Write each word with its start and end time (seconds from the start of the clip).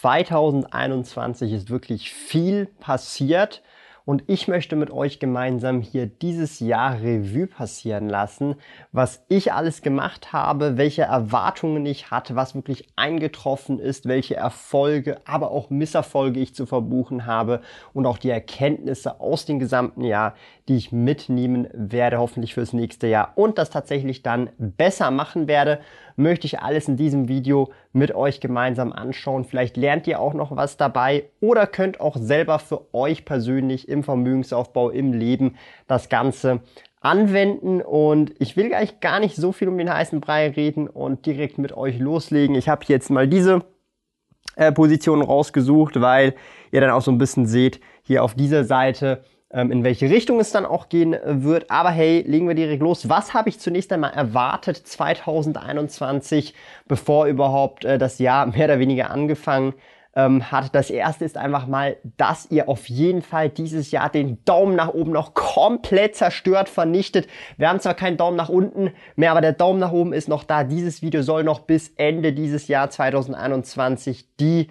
2021 0.00 1.52
ist 1.52 1.70
wirklich 1.70 2.12
viel 2.12 2.66
passiert. 2.78 3.62
Und 4.04 4.24
ich 4.26 4.48
möchte 4.48 4.74
mit 4.74 4.90
euch 4.90 5.18
gemeinsam 5.18 5.82
hier 5.82 6.06
dieses 6.06 6.60
Jahr 6.60 6.94
Revue 7.02 7.46
passieren 7.46 8.08
lassen, 8.08 8.54
was 8.90 9.22
ich 9.28 9.52
alles 9.52 9.82
gemacht 9.82 10.32
habe, 10.32 10.78
welche 10.78 11.02
Erwartungen 11.02 11.84
ich 11.84 12.10
hatte, 12.10 12.34
was 12.34 12.54
wirklich 12.54 12.88
eingetroffen 12.96 13.78
ist, 13.78 14.08
welche 14.08 14.34
Erfolge, 14.34 15.20
aber 15.26 15.50
auch 15.50 15.68
Misserfolge 15.68 16.40
ich 16.40 16.54
zu 16.54 16.64
verbuchen 16.64 17.26
habe 17.26 17.60
und 17.92 18.06
auch 18.06 18.16
die 18.16 18.30
Erkenntnisse 18.30 19.20
aus 19.20 19.44
dem 19.44 19.58
gesamten 19.58 20.04
Jahr, 20.04 20.34
die 20.68 20.76
ich 20.76 20.92
mitnehmen 20.92 21.68
werde, 21.72 22.18
hoffentlich 22.18 22.54
fürs 22.54 22.72
nächste 22.72 23.06
Jahr 23.06 23.32
und 23.36 23.58
das 23.58 23.70
tatsächlich 23.70 24.22
dann 24.22 24.50
besser 24.58 25.10
machen 25.10 25.48
werde, 25.48 25.80
möchte 26.16 26.46
ich 26.46 26.60
alles 26.60 26.88
in 26.88 26.96
diesem 26.96 27.28
Video 27.28 27.72
mit 27.92 28.14
euch 28.14 28.40
gemeinsam 28.40 28.92
anschauen. 28.92 29.44
Vielleicht 29.44 29.76
lernt 29.76 30.06
ihr 30.06 30.20
auch 30.20 30.34
noch 30.34 30.54
was 30.54 30.76
dabei 30.76 31.24
oder 31.40 31.66
könnt 31.66 32.00
auch 32.00 32.16
selber 32.16 32.58
für 32.58 32.92
euch 32.94 33.24
persönlich 33.24 33.88
im 33.88 34.02
Vermögensaufbau, 34.02 34.90
im 34.90 35.12
Leben 35.12 35.56
das 35.86 36.08
Ganze 36.08 36.60
anwenden 37.00 37.80
und 37.80 38.34
ich 38.38 38.56
will 38.56 38.68
gleich 38.68 39.00
gar 39.00 39.20
nicht 39.20 39.36
so 39.36 39.52
viel 39.52 39.68
um 39.68 39.78
den 39.78 39.92
heißen 39.92 40.20
Brei 40.20 40.48
reden 40.50 40.88
und 40.88 41.26
direkt 41.26 41.58
mit 41.58 41.72
euch 41.72 41.98
loslegen. 41.98 42.56
Ich 42.56 42.68
habe 42.68 42.84
jetzt 42.88 43.10
mal 43.10 43.28
diese 43.28 43.62
äh, 44.56 44.72
Position 44.72 45.22
rausgesucht, 45.22 46.00
weil 46.00 46.34
ihr 46.72 46.80
dann 46.80 46.90
auch 46.90 47.02
so 47.02 47.12
ein 47.12 47.18
bisschen 47.18 47.46
seht, 47.46 47.80
hier 48.02 48.24
auf 48.24 48.34
dieser 48.34 48.64
Seite 48.64 49.22
in 49.50 49.82
welche 49.82 50.10
Richtung 50.10 50.40
es 50.40 50.52
dann 50.52 50.66
auch 50.66 50.88
gehen 50.88 51.14
äh, 51.14 51.42
wird. 51.42 51.70
Aber 51.70 51.90
hey, 51.90 52.22
legen 52.26 52.48
wir 52.48 52.54
direkt 52.54 52.82
los. 52.82 53.08
Was 53.08 53.32
habe 53.32 53.48
ich 53.48 53.58
zunächst 53.58 53.92
einmal 53.92 54.12
erwartet 54.12 54.76
2021, 54.76 56.54
bevor 56.86 57.26
überhaupt 57.26 57.84
äh, 57.84 57.98
das 57.98 58.18
Jahr 58.18 58.46
mehr 58.46 58.66
oder 58.66 58.78
weniger 58.78 59.10
angefangen 59.10 59.72
ähm, 60.14 60.50
hat? 60.52 60.74
Das 60.74 60.90
erste 60.90 61.24
ist 61.24 61.38
einfach 61.38 61.66
mal, 61.66 61.96
dass 62.18 62.50
ihr 62.50 62.68
auf 62.68 62.90
jeden 62.90 63.22
Fall 63.22 63.48
dieses 63.48 63.90
Jahr 63.90 64.10
den 64.10 64.44
Daumen 64.44 64.76
nach 64.76 64.92
oben 64.92 65.12
noch 65.12 65.32
komplett 65.32 66.14
zerstört, 66.14 66.68
vernichtet. 66.68 67.26
Wir 67.56 67.70
haben 67.70 67.80
zwar 67.80 67.94
keinen 67.94 68.18
Daumen 68.18 68.36
nach 68.36 68.50
unten 68.50 68.92
mehr, 69.16 69.30
aber 69.30 69.40
der 69.40 69.54
Daumen 69.54 69.80
nach 69.80 69.92
oben 69.92 70.12
ist 70.12 70.28
noch 70.28 70.44
da. 70.44 70.62
Dieses 70.62 71.00
Video 71.00 71.22
soll 71.22 71.42
noch 71.42 71.60
bis 71.60 71.88
Ende 71.96 72.34
dieses 72.34 72.68
Jahr 72.68 72.90
2021 72.90 74.36
die 74.36 74.68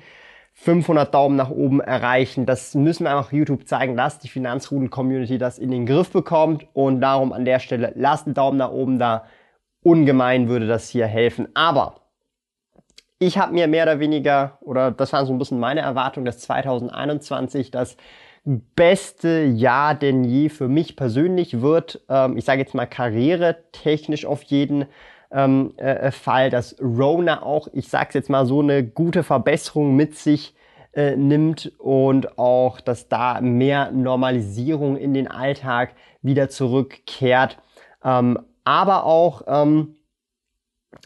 500 0.60 1.14
Daumen 1.14 1.36
nach 1.36 1.52
oben 1.52 1.82
erreichen. 1.82 2.48
Das 2.48 2.74
müssen 2.74 3.04
wir 3.04 3.12
einfach 3.12 3.32
YouTube 3.32 3.68
zeigen, 3.68 3.96
dass 3.96 4.18
die 4.18 4.28
Finanzrudel-Community 4.28 5.38
das 5.38 5.60
in 5.60 5.70
den 5.70 5.86
Griff 5.86 6.12
bekommt. 6.12 6.66
Und 6.74 7.00
darum 7.00 7.32
an 7.32 7.46
der 7.46 7.60
Stelle, 7.60 7.94
lasst 7.96 8.26
einen 8.26 8.34
Daumen 8.34 8.58
nach 8.58 8.72
oben 8.72 8.98
da. 8.98 9.26
Ungemein 9.84 10.50
würde 10.50 10.68
das 10.68 10.90
hier 10.90 11.06
helfen. 11.06 11.48
Aber 11.54 12.02
ich 13.20 13.38
habe 13.38 13.54
mir 13.54 13.68
mehr 13.68 13.84
oder 13.84 14.00
weniger, 14.00 14.58
oder 14.62 14.92
das 14.92 15.14
waren 15.14 15.28
so 15.28 15.32
ein 15.32 15.38
bisschen 15.38 15.60
meine 15.60 15.82
Erwartungen, 15.82 16.26
dass 16.26 16.40
2021 16.40 17.70
das 17.70 17.96
beste 18.44 19.44
Jahr 19.44 19.94
denn 19.94 20.24
je 20.24 20.50
für 20.50 20.68
mich 20.68 20.96
persönlich 20.96 21.62
wird. 21.62 22.02
Ähm, 22.10 22.36
ich 22.36 22.46
sage 22.46 22.62
jetzt 22.62 22.74
mal 22.74 22.88
karrieretechnisch 22.88 24.26
auf 24.26 24.42
jeden 24.44 24.82
Fall 24.82 24.92
ähm, 25.32 25.74
äh, 25.78 26.12
Fall, 26.12 26.50
dass 26.50 26.76
Rona 26.82 27.44
auch, 27.44 27.68
ich 27.74 27.90
sag's 27.90 28.14
jetzt 28.14 28.30
mal 28.30 28.46
so, 28.46 28.62
eine 28.62 28.84
gute 28.84 29.24
Verbesserung 29.24 29.96
mit 29.96 30.16
sich 30.16 30.56
äh, 30.94 31.16
nimmt 31.16 31.72
und 31.78 32.38
auch, 32.40 32.80
dass 32.82 33.08
da 33.08 33.42
mehr 33.42 33.92
Normalisierung 33.92 34.98
in 34.98 35.14
den 35.14 35.28
Alltag 35.28 35.94
wieder 36.22 36.50
zurückkehrt. 36.50 37.58
Ähm, 38.04 38.40
aber 38.64 39.06
auch, 39.06 39.44
ähm, 39.48 39.96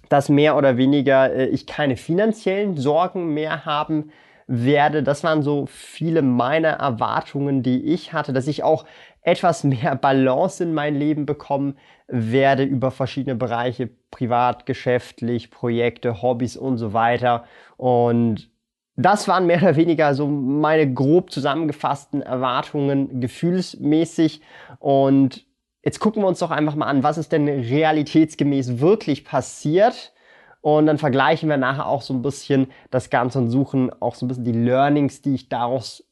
dass 0.10 0.30
mehr 0.30 0.56
oder 0.58 0.78
weniger 0.78 1.34
äh, 1.34 1.46
ich 1.48 1.68
keine 1.68 1.98
finanziellen 1.98 2.78
Sorgen 2.78 3.34
mehr 3.34 3.66
haben 3.66 4.12
werde. 4.48 5.04
Das 5.04 5.24
waren 5.24 5.44
so 5.44 5.66
viele 5.68 6.22
meiner 6.22 6.70
Erwartungen, 6.70 7.64
die 7.64 7.84
ich 7.86 8.14
hatte, 8.14 8.34
dass 8.34 8.48
ich 8.48 8.64
auch 8.64 8.86
etwas 9.22 9.64
mehr 9.64 9.96
Balance 10.02 10.64
in 10.64 10.74
mein 10.74 10.96
Leben 10.96 11.26
bekommen 11.26 11.78
werde 12.08 12.64
über 12.64 12.92
verschiedene 12.92 13.36
Bereiche, 13.36 13.90
privat, 14.10 14.66
geschäftlich, 14.66 15.52
Projekte, 15.52 16.22
Hobbys 16.22 16.58
und 16.58 16.78
so 16.78 16.94
weiter. 16.94 17.46
Und 17.78 18.50
das 18.96 19.28
waren 19.28 19.48
mehr 19.48 19.58
oder 19.62 19.76
weniger 19.76 20.14
so 20.14 20.28
meine 20.28 20.94
grob 20.94 21.32
zusammengefassten 21.32 22.22
Erwartungen 22.22 23.22
gefühlsmäßig. 23.22 24.42
Und 24.80 25.46
jetzt 25.84 26.00
gucken 26.00 26.22
wir 26.24 26.28
uns 26.28 26.40
doch 26.40 26.52
einfach 26.52 26.76
mal 26.76 26.88
an, 26.88 27.04
was 27.04 27.18
ist 27.18 27.32
denn 27.32 27.48
realitätsgemäß 27.48 28.80
wirklich 28.80 29.26
passiert. 29.26 30.14
Und 30.62 30.86
dann 30.86 31.00
vergleichen 31.00 31.50
wir 31.50 31.58
nachher 31.58 31.88
auch 31.88 32.04
so 32.04 32.14
ein 32.14 32.22
bisschen 32.22 32.68
das 32.92 33.10
Ganze 33.10 33.40
und 33.40 33.50
suchen 33.50 33.92
auch 34.00 34.14
so 34.14 34.26
ein 34.26 34.30
bisschen 34.30 34.44
die 34.44 34.52
Learnings, 34.52 35.24
die 35.24 35.34
ich 35.34 35.50
daraus 35.50 36.04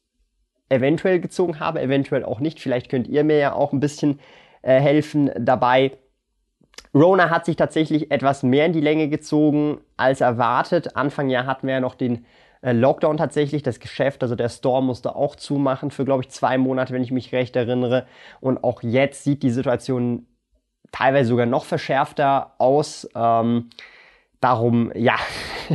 eventuell 0.70 1.20
gezogen 1.20 1.60
habe, 1.60 1.82
eventuell 1.82 2.24
auch 2.24 2.40
nicht. 2.40 2.60
Vielleicht 2.60 2.88
könnt 2.88 3.08
ihr 3.08 3.24
mir 3.24 3.38
ja 3.38 3.52
auch 3.52 3.72
ein 3.72 3.80
bisschen 3.80 4.20
äh, 4.62 4.80
helfen 4.80 5.30
dabei. 5.38 5.92
Rona 6.94 7.30
hat 7.30 7.44
sich 7.44 7.56
tatsächlich 7.56 8.10
etwas 8.10 8.42
mehr 8.42 8.66
in 8.66 8.72
die 8.72 8.80
Länge 8.80 9.08
gezogen 9.08 9.80
als 9.96 10.20
erwartet. 10.20 10.96
Anfang 10.96 11.28
Jahr 11.28 11.46
hatten 11.46 11.66
wir 11.66 11.74
ja 11.74 11.80
noch 11.80 11.94
den 11.94 12.24
äh, 12.62 12.72
Lockdown 12.72 13.16
tatsächlich. 13.16 13.62
Das 13.62 13.80
Geschäft, 13.80 14.22
also 14.22 14.34
der 14.34 14.48
Store 14.48 14.82
musste 14.82 15.14
auch 15.14 15.36
zumachen 15.36 15.90
für, 15.90 16.04
glaube 16.04 16.22
ich, 16.22 16.30
zwei 16.30 16.58
Monate, 16.58 16.92
wenn 16.92 17.02
ich 17.02 17.12
mich 17.12 17.32
recht 17.32 17.54
erinnere. 17.56 18.06
Und 18.40 18.64
auch 18.64 18.82
jetzt 18.82 19.24
sieht 19.24 19.42
die 19.42 19.50
Situation 19.50 20.26
teilweise 20.92 21.28
sogar 21.28 21.46
noch 21.46 21.64
verschärfter 21.64 22.54
aus. 22.58 23.08
Ähm, 23.14 23.70
darum, 24.40 24.90
ja, 24.94 25.16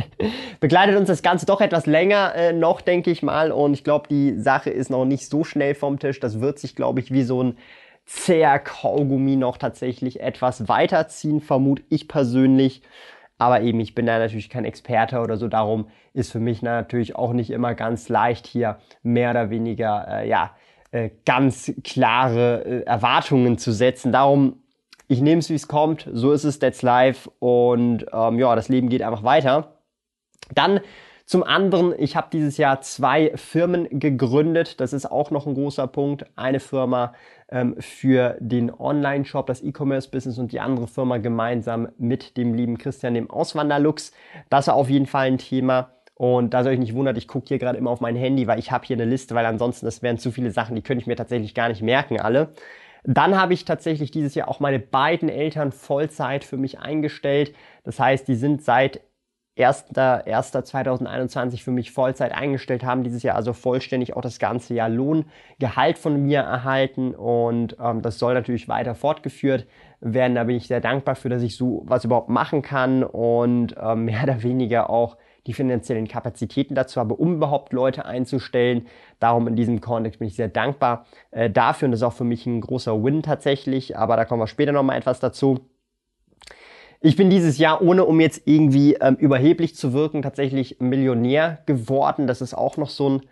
begleitet 0.60 0.96
uns 0.96 1.08
das 1.08 1.22
Ganze 1.22 1.46
doch 1.46 1.60
etwas 1.60 1.86
länger 1.86 2.34
äh, 2.34 2.52
noch, 2.52 2.80
denke 2.80 3.10
ich 3.10 3.22
mal. 3.22 3.52
Und 3.52 3.74
ich 3.74 3.84
glaube, 3.84 4.08
die 4.08 4.38
Sache 4.38 4.70
ist 4.70 4.90
noch 4.90 5.04
nicht 5.04 5.28
so 5.28 5.44
schnell 5.44 5.74
vom 5.74 5.98
Tisch. 5.98 6.20
Das 6.20 6.40
wird 6.40 6.58
sich, 6.58 6.74
glaube 6.74 7.00
ich, 7.00 7.12
wie 7.12 7.22
so 7.22 7.42
ein 7.42 7.58
zäher 8.04 8.58
Kaugummi 8.58 9.36
noch 9.36 9.58
tatsächlich 9.58 10.20
etwas 10.20 10.68
weiterziehen, 10.68 11.40
vermute 11.40 11.82
ich 11.88 12.08
persönlich. 12.08 12.82
Aber 13.38 13.60
eben, 13.60 13.80
ich 13.80 13.94
bin 13.94 14.06
da 14.06 14.18
natürlich 14.18 14.48
kein 14.48 14.64
Experte 14.64 15.20
oder 15.20 15.36
so. 15.36 15.48
Darum 15.48 15.88
ist 16.14 16.32
für 16.32 16.40
mich 16.40 16.62
natürlich 16.62 17.16
auch 17.16 17.32
nicht 17.32 17.50
immer 17.50 17.74
ganz 17.74 18.08
leicht, 18.08 18.46
hier 18.46 18.78
mehr 19.02 19.30
oder 19.30 19.50
weniger, 19.50 20.06
äh, 20.08 20.28
ja, 20.28 20.52
äh, 20.92 21.10
ganz 21.26 21.72
klare 21.84 22.64
äh, 22.64 22.82
Erwartungen 22.84 23.58
zu 23.58 23.72
setzen. 23.72 24.12
Darum 24.12 24.62
ich 25.08 25.20
nehme 25.20 25.38
es, 25.38 25.50
wie 25.50 25.54
es 25.54 25.68
kommt. 25.68 26.08
So 26.12 26.32
ist 26.32 26.44
es, 26.44 26.58
that's 26.58 26.82
life. 26.82 27.30
Und 27.38 28.06
ähm, 28.12 28.38
ja, 28.38 28.54
das 28.54 28.68
Leben 28.68 28.88
geht 28.88 29.02
einfach 29.02 29.22
weiter. 29.22 29.78
Dann 30.54 30.80
zum 31.26 31.42
anderen, 31.42 31.92
ich 31.98 32.14
habe 32.14 32.28
dieses 32.32 32.56
Jahr 32.56 32.80
zwei 32.82 33.32
Firmen 33.34 33.88
gegründet. 33.98 34.80
Das 34.80 34.92
ist 34.92 35.10
auch 35.10 35.32
noch 35.32 35.46
ein 35.46 35.54
großer 35.54 35.88
Punkt. 35.88 36.24
Eine 36.36 36.60
Firma 36.60 37.14
ähm, 37.48 37.74
für 37.80 38.36
den 38.38 38.72
Online-Shop, 38.72 39.46
das 39.46 39.60
E-Commerce-Business 39.60 40.38
und 40.38 40.52
die 40.52 40.60
andere 40.60 40.86
Firma 40.86 41.18
gemeinsam 41.18 41.88
mit 41.98 42.36
dem 42.36 42.54
lieben 42.54 42.78
Christian, 42.78 43.14
dem 43.14 43.28
Auswanderlux. 43.28 44.12
Das 44.50 44.68
war 44.68 44.74
auf 44.74 44.88
jeden 44.88 45.06
Fall 45.06 45.26
ein 45.26 45.38
Thema. 45.38 45.90
Und 46.14 46.54
da 46.54 46.62
soll 46.62 46.72
ich 46.72 46.78
nicht 46.78 46.94
wundern, 46.94 47.16
ich 47.16 47.28
gucke 47.28 47.48
hier 47.48 47.58
gerade 47.58 47.76
immer 47.76 47.90
auf 47.90 48.00
mein 48.00 48.16
Handy, 48.16 48.46
weil 48.46 48.58
ich 48.58 48.70
habe 48.70 48.86
hier 48.86 48.96
eine 48.96 49.04
Liste, 49.04 49.34
weil 49.34 49.44
ansonsten 49.44 49.84
das 49.84 50.02
wären 50.02 50.18
zu 50.18 50.30
viele 50.30 50.50
Sachen, 50.50 50.74
die 50.74 50.80
könnte 50.80 51.02
ich 51.02 51.06
mir 51.06 51.16
tatsächlich 51.16 51.54
gar 51.54 51.68
nicht 51.68 51.82
merken 51.82 52.20
alle. 52.20 52.54
Dann 53.06 53.40
habe 53.40 53.54
ich 53.54 53.64
tatsächlich 53.64 54.10
dieses 54.10 54.34
Jahr 54.34 54.48
auch 54.48 54.58
meine 54.58 54.80
beiden 54.80 55.28
Eltern 55.28 55.70
Vollzeit 55.70 56.44
für 56.44 56.56
mich 56.56 56.80
eingestellt. 56.80 57.54
Das 57.84 58.00
heißt, 58.00 58.26
die 58.26 58.34
sind 58.34 58.62
seit 58.62 59.00
1.1.2021 59.56 61.62
für 61.62 61.70
mich 61.70 61.92
Vollzeit 61.92 62.32
eingestellt, 62.32 62.84
haben 62.84 63.04
dieses 63.04 63.22
Jahr 63.22 63.36
also 63.36 63.54
vollständig 63.54 64.14
auch 64.14 64.20
das 64.20 64.38
ganze 64.38 64.74
Jahr 64.74 64.90
Lohngehalt 64.90 65.96
von 65.98 66.22
mir 66.22 66.40
erhalten 66.40 67.14
und 67.14 67.74
ähm, 67.80 68.02
das 68.02 68.18
soll 68.18 68.34
natürlich 68.34 68.68
weiter 68.68 68.94
fortgeführt 68.94 69.66
werden. 70.00 70.34
Da 70.34 70.44
bin 70.44 70.56
ich 70.56 70.66
sehr 70.66 70.82
dankbar 70.82 71.14
für, 71.14 71.30
dass 71.30 71.42
ich 71.42 71.56
so 71.56 71.84
was 71.86 72.04
überhaupt 72.04 72.28
machen 72.28 72.60
kann 72.60 73.02
und 73.02 73.74
ähm, 73.80 74.04
mehr 74.04 74.24
oder 74.24 74.42
weniger 74.42 74.90
auch 74.90 75.16
die 75.46 75.52
finanziellen 75.52 76.08
Kapazitäten 76.08 76.74
dazu 76.74 77.00
habe, 77.00 77.14
um 77.14 77.34
überhaupt 77.34 77.72
Leute 77.72 78.04
einzustellen. 78.04 78.86
Darum 79.20 79.48
in 79.48 79.56
diesem 79.56 79.80
Kontext 79.80 80.18
bin 80.18 80.28
ich 80.28 80.34
sehr 80.34 80.48
dankbar 80.48 81.06
äh, 81.30 81.48
dafür 81.48 81.86
und 81.86 81.92
das 81.92 82.00
ist 82.00 82.04
auch 82.04 82.12
für 82.12 82.24
mich 82.24 82.46
ein 82.46 82.60
großer 82.60 83.02
Win 83.02 83.22
tatsächlich, 83.22 83.96
aber 83.96 84.16
da 84.16 84.24
kommen 84.24 84.42
wir 84.42 84.46
später 84.46 84.72
nochmal 84.72 84.98
etwas 84.98 85.20
dazu. 85.20 85.60
Ich 87.00 87.16
bin 87.16 87.30
dieses 87.30 87.58
Jahr, 87.58 87.82
ohne 87.82 88.04
um 88.04 88.20
jetzt 88.20 88.42
irgendwie 88.46 88.94
ähm, 88.94 89.16
überheblich 89.16 89.76
zu 89.76 89.92
wirken, 89.92 90.22
tatsächlich 90.22 90.80
Millionär 90.80 91.62
geworden. 91.66 92.26
Das 92.26 92.40
ist 92.40 92.54
auch 92.54 92.76
noch 92.76 92.90
so 92.90 93.10
ein 93.10 93.22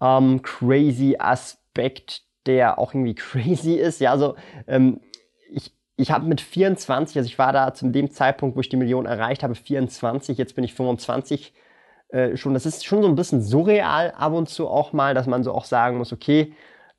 ähm, 0.00 0.42
crazy 0.42 1.16
Aspekt, 1.18 2.22
der 2.46 2.78
auch 2.78 2.94
irgendwie 2.94 3.14
crazy 3.16 3.74
ist. 3.74 4.00
Ja, 4.00 4.12
also 4.12 4.36
ähm, 4.66 5.00
ich, 5.50 5.72
ich 5.96 6.10
habe 6.10 6.26
mit 6.26 6.40
24, 6.40 7.16
also 7.16 7.26
ich 7.26 7.38
war 7.38 7.52
da 7.52 7.72
zu 7.72 7.88
dem 7.88 8.10
Zeitpunkt, 8.10 8.56
wo 8.56 8.60
ich 8.60 8.68
die 8.68 8.76
Million 8.76 9.06
erreicht 9.06 9.42
habe, 9.42 9.54
24, 9.54 10.36
jetzt 10.36 10.54
bin 10.54 10.64
ich 10.64 10.74
25 10.74 11.54
äh, 12.08 12.36
schon. 12.36 12.54
Das 12.54 12.66
ist 12.66 12.84
schon 12.84 13.02
so 13.02 13.08
ein 13.08 13.14
bisschen 13.14 13.42
surreal 13.42 14.12
ab 14.16 14.32
und 14.32 14.48
zu 14.48 14.68
auch 14.68 14.92
mal, 14.92 15.14
dass 15.14 15.26
man 15.26 15.42
so 15.42 15.52
auch 15.52 15.64
sagen 15.64 15.98
muss, 15.98 16.12
okay, 16.12 16.52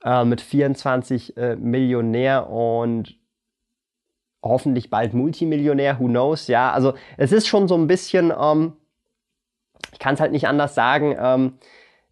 äh, 0.04 0.26
mit 0.26 0.42
24 0.42 1.38
äh, 1.38 1.56
Millionär 1.56 2.50
und 2.50 3.16
hoffentlich 4.44 4.90
bald 4.90 5.14
Multimillionär, 5.14 6.00
who 6.00 6.08
knows, 6.08 6.48
ja. 6.48 6.72
Also 6.72 6.94
es 7.18 7.32
ist 7.32 7.48
schon 7.48 7.68
so 7.68 7.76
ein 7.76 7.88
bisschen, 7.88 8.34
ähm, 8.38 8.74
ich 9.92 10.00
kann 10.00 10.16
es 10.16 10.20
halt 10.20 10.32
nicht 10.32 10.48
anders 10.48 10.76
sagen, 10.76 11.16
ähm, 11.20 11.58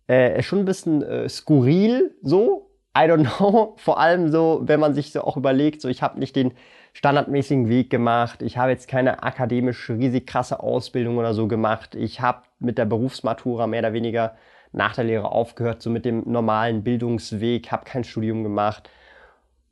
äh, 0.08 0.42
schon 0.44 0.60
ein 0.60 0.66
bisschen 0.66 1.02
äh, 1.02 1.30
skurril 1.30 2.16
so. 2.22 2.65
I 2.96 3.08
don't 3.08 3.38
know. 3.38 3.76
Vor 3.78 4.00
allem 4.00 4.32
so, 4.32 4.62
wenn 4.64 4.80
man 4.80 4.94
sich 4.94 5.12
so 5.12 5.22
auch 5.22 5.38
überlegt, 5.38 5.82
so 5.82 5.90
ich 5.90 6.02
habe 6.02 6.20
nicht 6.20 6.36
den 6.36 6.54
standardmäßigen 6.94 7.68
Weg 7.68 7.90
gemacht. 7.90 8.42
Ich 8.42 8.58
habe 8.58 8.72
jetzt 8.72 8.88
keine 8.88 9.22
akademisch 9.22 9.90
riesig 9.90 10.26
krasse 10.26 10.62
Ausbildung 10.62 11.18
oder 11.18 11.34
so 11.34 11.48
gemacht. 11.48 11.94
Ich 11.96 12.22
habe 12.22 12.44
mit 12.60 12.78
der 12.78 12.86
Berufsmatura 12.86 13.68
mehr 13.68 13.82
oder 13.82 13.94
weniger 13.94 14.36
nach 14.72 14.96
der 14.96 15.04
Lehre 15.04 15.32
aufgehört, 15.32 15.82
so 15.82 15.90
mit 15.90 16.06
dem 16.06 16.24
normalen 16.26 16.84
Bildungsweg, 16.84 17.72
habe 17.72 17.86
kein 17.86 18.04
Studium 18.04 18.44
gemacht. 18.44 18.90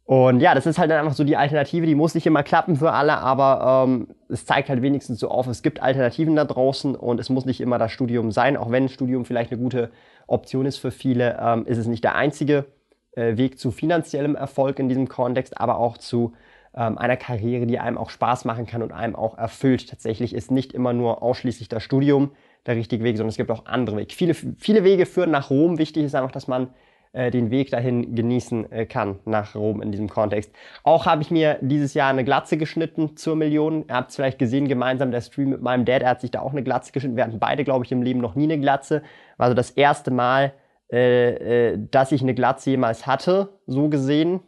Und 0.06 0.42
ja, 0.42 0.54
das 0.54 0.66
ist 0.66 0.78
halt 0.78 0.92
dann 0.92 1.00
einfach 1.00 1.16
so 1.16 1.24
die 1.24 1.38
Alternative, 1.38 1.86
die 1.86 1.96
muss 1.96 2.14
nicht 2.14 2.28
immer 2.28 2.44
klappen 2.44 2.76
für 2.76 2.92
alle, 2.92 3.20
aber 3.20 3.86
ähm, 3.88 4.08
es 4.28 4.46
zeigt 4.46 4.68
halt 4.68 4.82
wenigstens 4.82 5.20
so 5.20 5.30
auf, 5.30 5.48
es 5.48 5.62
gibt 5.62 5.82
Alternativen 5.82 6.36
da 6.36 6.44
draußen 6.44 6.96
und 6.96 7.22
es 7.22 7.30
muss 7.30 7.46
nicht 7.46 7.62
immer 7.62 7.78
das 7.78 7.94
Studium 7.94 8.32
sein, 8.32 8.58
auch 8.58 8.70
wenn 8.70 8.90
Studium 8.90 9.24
vielleicht 9.24 9.52
eine 9.52 9.62
gute 9.62 9.92
Option 10.28 10.66
ist 10.66 10.78
für 10.78 10.92
viele, 10.92 11.38
ähm, 11.42 11.66
ist 11.66 11.78
es 11.78 11.88
nicht 11.88 12.04
der 12.04 12.16
einzige 12.16 12.66
äh, 13.16 13.38
Weg 13.38 13.60
zu 13.60 13.72
finanziellem 13.72 14.36
Erfolg 14.36 14.80
in 14.80 14.90
diesem 14.90 15.08
Kontext, 15.08 15.60
aber 15.60 15.78
auch 15.78 15.98
zu 15.98 16.34
ähm, 16.76 16.98
einer 16.98 17.18
Karriere, 17.18 17.66
die 17.66 17.80
einem 17.80 17.98
auch 17.98 18.10
Spaß 18.10 18.46
machen 18.46 18.66
kann 18.66 18.82
und 18.82 18.92
einem 18.92 19.16
auch 19.16 19.38
erfüllt. 19.38 19.90
Tatsächlich 19.90 20.34
ist 20.34 20.52
nicht 20.52 20.74
immer 20.74 20.94
nur 20.94 21.22
ausschließlich 21.22 21.70
das 21.70 21.84
Studium 21.84 22.32
der 22.66 22.76
richtige 22.76 23.04
Weg, 23.04 23.18
sondern 23.18 23.30
es 23.30 23.38
gibt 23.38 23.52
auch 23.52 23.66
andere 23.66 23.98
Wege. 23.98 24.14
Viele, 24.14 24.34
viele 24.34 24.84
Wege 24.84 25.06
führen 25.06 25.32
nach 25.32 25.50
Rom. 25.50 25.78
Wichtig 25.78 26.04
ist 26.04 26.16
einfach, 26.16 26.32
dass 26.32 26.48
man 26.48 26.70
äh, 27.12 27.30
den 27.30 27.52
Weg 27.52 27.70
dahin 27.70 28.16
genießen 28.16 28.72
äh, 28.72 28.86
kann, 28.88 29.20
nach 29.26 29.54
Rom 29.54 29.82
in 29.84 29.92
diesem 29.92 30.10
Kontext. 30.10 30.52
Auch 30.84 31.06
habe 31.06 31.22
ich 31.22 31.30
mir 31.30 31.60
dieses 31.62 31.94
Jahr 31.94 32.10
eine 32.10 32.24
Glatze 32.24 32.58
geschnitten 32.58 33.16
zur 33.18 33.36
Million. 33.36 33.86
Ihr 33.88 33.96
habt 33.96 34.10
es 34.10 34.16
vielleicht 34.16 34.40
gesehen, 34.40 34.68
gemeinsam 34.68 35.12
der 35.12 35.22
Stream 35.22 35.50
mit 35.50 35.62
meinem 35.62 35.86
Dad, 35.86 36.02
er 36.02 36.10
hat 36.10 36.22
sich 36.22 36.32
da 36.32 36.42
auch 36.42 36.54
eine 36.54 36.64
Glatze 36.64 36.92
geschnitten. 36.92 37.16
Wir 37.16 37.26
hatten 37.26 37.38
beide, 37.38 37.64
glaube 37.64 37.86
ich, 37.86 37.92
im 37.92 38.02
Leben 38.02 38.20
noch 38.20 38.34
nie 38.34 38.46
eine 38.46 38.60
Glatze. 38.60 39.04
War 39.38 39.46
also 39.46 39.56
das 39.56 39.70
erste 39.70 40.10
Mal, 40.10 40.54
äh, 40.94 41.72
äh, 41.72 41.80
dass 41.90 42.12
ich 42.12 42.22
eine 42.22 42.36
Glatze 42.36 42.70
jemals 42.70 43.08
hatte, 43.08 43.50
so 43.66 43.90
gesehen. 43.90 44.42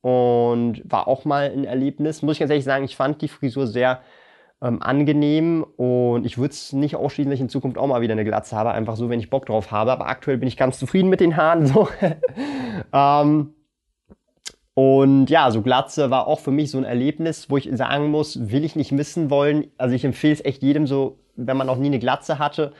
Und 0.00 0.80
war 0.84 1.08
auch 1.08 1.24
mal 1.24 1.50
ein 1.50 1.64
Erlebnis. 1.64 2.22
Muss 2.22 2.34
ich 2.34 2.38
ganz 2.38 2.50
ehrlich 2.50 2.64
sagen, 2.64 2.84
ich 2.84 2.94
fand 2.94 3.20
die 3.20 3.26
Frisur 3.26 3.66
sehr 3.66 4.00
ähm, 4.62 4.80
angenehm 4.80 5.66
und 5.76 6.24
ich 6.24 6.38
würde 6.38 6.52
es 6.52 6.72
nicht 6.72 6.94
ausschließen, 6.94 7.30
dass 7.30 7.38
ich 7.38 7.42
in 7.42 7.48
Zukunft 7.48 7.78
auch 7.78 7.88
mal 7.88 8.00
wieder 8.00 8.12
eine 8.12 8.24
Glatze 8.24 8.54
habe, 8.54 8.70
einfach 8.70 8.94
so, 8.94 9.10
wenn 9.10 9.18
ich 9.18 9.28
Bock 9.28 9.46
drauf 9.46 9.72
habe. 9.72 9.90
Aber 9.90 10.06
aktuell 10.06 10.38
bin 10.38 10.46
ich 10.46 10.56
ganz 10.56 10.78
zufrieden 10.78 11.08
mit 11.08 11.18
den 11.18 11.36
Haaren. 11.36 11.66
So. 11.66 11.88
ähm, 12.92 13.54
und 14.74 15.30
ja, 15.30 15.50
so 15.50 15.62
Glatze 15.62 16.10
war 16.10 16.28
auch 16.28 16.38
für 16.38 16.52
mich 16.52 16.70
so 16.70 16.78
ein 16.78 16.84
Erlebnis, 16.84 17.50
wo 17.50 17.56
ich 17.56 17.68
sagen 17.72 18.12
muss, 18.12 18.52
will 18.52 18.64
ich 18.64 18.76
nicht 18.76 18.92
missen 18.92 19.30
wollen. 19.30 19.72
Also 19.78 19.96
ich 19.96 20.04
empfehle 20.04 20.34
es 20.34 20.44
echt 20.44 20.62
jedem 20.62 20.86
so, 20.86 21.18
wenn 21.34 21.56
man 21.56 21.66
noch 21.66 21.76
nie 21.76 21.88
eine 21.88 21.98
Glatze 21.98 22.38
hatte, 22.38 22.72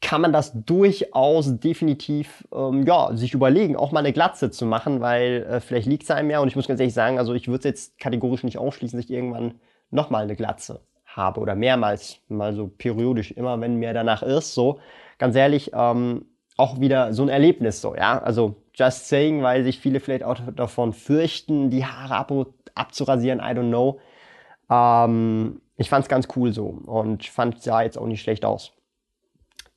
kann 0.00 0.20
man 0.20 0.32
das 0.32 0.52
durchaus 0.64 1.58
definitiv 1.58 2.46
ähm, 2.54 2.84
ja, 2.86 3.16
sich 3.16 3.34
überlegen, 3.34 3.76
auch 3.76 3.92
mal 3.92 4.00
eine 4.00 4.12
Glatze 4.12 4.50
zu 4.50 4.66
machen, 4.66 5.00
weil 5.00 5.46
äh, 5.50 5.60
vielleicht 5.60 5.86
liegt 5.86 6.02
es 6.02 6.10
einem 6.10 6.30
ja. 6.30 6.40
Und 6.40 6.48
ich 6.48 6.56
muss 6.56 6.68
ganz 6.68 6.80
ehrlich 6.80 6.94
sagen, 6.94 7.18
also 7.18 7.34
ich 7.34 7.48
würde 7.48 7.58
es 7.58 7.64
jetzt 7.64 7.98
kategorisch 7.98 8.44
nicht 8.44 8.58
ausschließen, 8.58 8.98
dass 8.98 9.06
ich 9.06 9.10
irgendwann 9.10 9.54
nochmal 9.90 10.24
eine 10.24 10.36
Glatze 10.36 10.80
habe 11.06 11.40
oder 11.40 11.54
mehrmals, 11.54 12.18
mal 12.28 12.54
so 12.54 12.68
periodisch, 12.68 13.32
immer 13.32 13.60
wenn 13.60 13.76
mir 13.76 13.94
danach 13.94 14.22
ist, 14.22 14.54
so. 14.54 14.80
Ganz 15.18 15.34
ehrlich, 15.34 15.70
ähm, 15.74 16.26
auch 16.58 16.78
wieder 16.80 17.12
so 17.14 17.22
ein 17.22 17.28
Erlebnis, 17.30 17.80
so, 17.80 17.94
ja. 17.96 18.20
Also 18.20 18.56
just 18.74 19.08
saying, 19.08 19.42
weil 19.42 19.64
sich 19.64 19.78
viele 19.78 20.00
vielleicht 20.00 20.24
auch 20.24 20.38
davon 20.54 20.92
fürchten, 20.92 21.70
die 21.70 21.86
Haare 21.86 22.16
ab 22.16 22.32
abzurasieren, 22.74 23.40
I 23.40 23.58
don't 23.58 23.70
know. 23.70 23.98
Ähm, 24.70 25.62
ich 25.78 25.88
fand's 25.88 26.08
ganz 26.08 26.28
cool 26.36 26.52
so 26.52 26.66
und 26.66 27.24
fand 27.24 27.62
sah 27.62 27.82
jetzt 27.82 27.96
auch 27.96 28.06
nicht 28.06 28.20
schlecht 28.20 28.44
aus. 28.44 28.75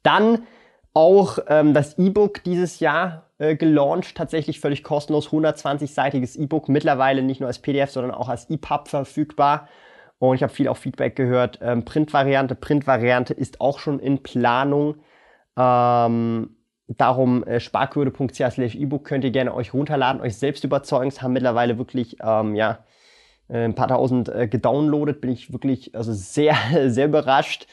Dann 0.10 0.48
auch 0.94 1.38
ähm, 1.48 1.76
das 1.76 2.00
E-Book 2.00 2.44
dieses 2.44 2.80
Jahr 2.80 3.28
äh, 3.38 3.56
gelauncht, 3.56 4.16
tatsächlich 4.16 4.60
völlig 4.60 4.84
kostenlos, 4.84 5.30
120-seitiges 5.30 6.36
E-Book, 6.36 6.68
mittlerweile 6.68 7.22
nicht 7.22 7.42
nur 7.42 7.48
als 7.48 7.60
PDF, 7.60 7.92
sondern 7.92 8.12
auch 8.12 8.28
als 8.28 8.50
EPUB 8.50 8.88
verfügbar. 8.88 9.68
Und 10.18 10.36
ich 10.36 10.42
habe 10.42 10.52
viel 10.52 10.68
auch 10.68 10.78
Feedback 10.78 11.16
gehört. 11.16 11.60
Ähm, 11.62 11.86
Print-Variante, 11.86 12.56
Print-Variante 12.56 13.36
ist 13.36 13.62
auch 13.62 13.78
schon 13.78 14.00
in 14.00 14.24
Planung. 14.24 14.96
Ähm, 15.56 16.56
darum 16.88 17.44
äh, 17.44 17.60
slash 17.60 18.76
ebook 18.76 19.06
könnt 19.06 19.24
ihr 19.24 19.32
gerne 19.32 19.54
euch 19.54 19.76
runterladen, 19.76 20.22
euch 20.22 20.38
selbst 20.38 20.64
überzeugen. 20.64 21.10
Es 21.10 21.22
haben 21.22 21.34
mittlerweile 21.34 21.78
wirklich, 21.78 22.18
ähm, 22.24 22.56
ja, 22.56 22.80
äh, 23.48 23.64
ein 23.64 23.76
paar 23.76 23.90
tausend 23.90 24.28
äh, 24.30 24.48
gedownloadet. 24.48 25.22
Bin 25.22 25.30
ich 25.30 25.54
wirklich 25.54 25.94
also 25.96 26.14
sehr, 26.14 26.56
sehr 26.88 27.06
überrascht. 27.06 27.68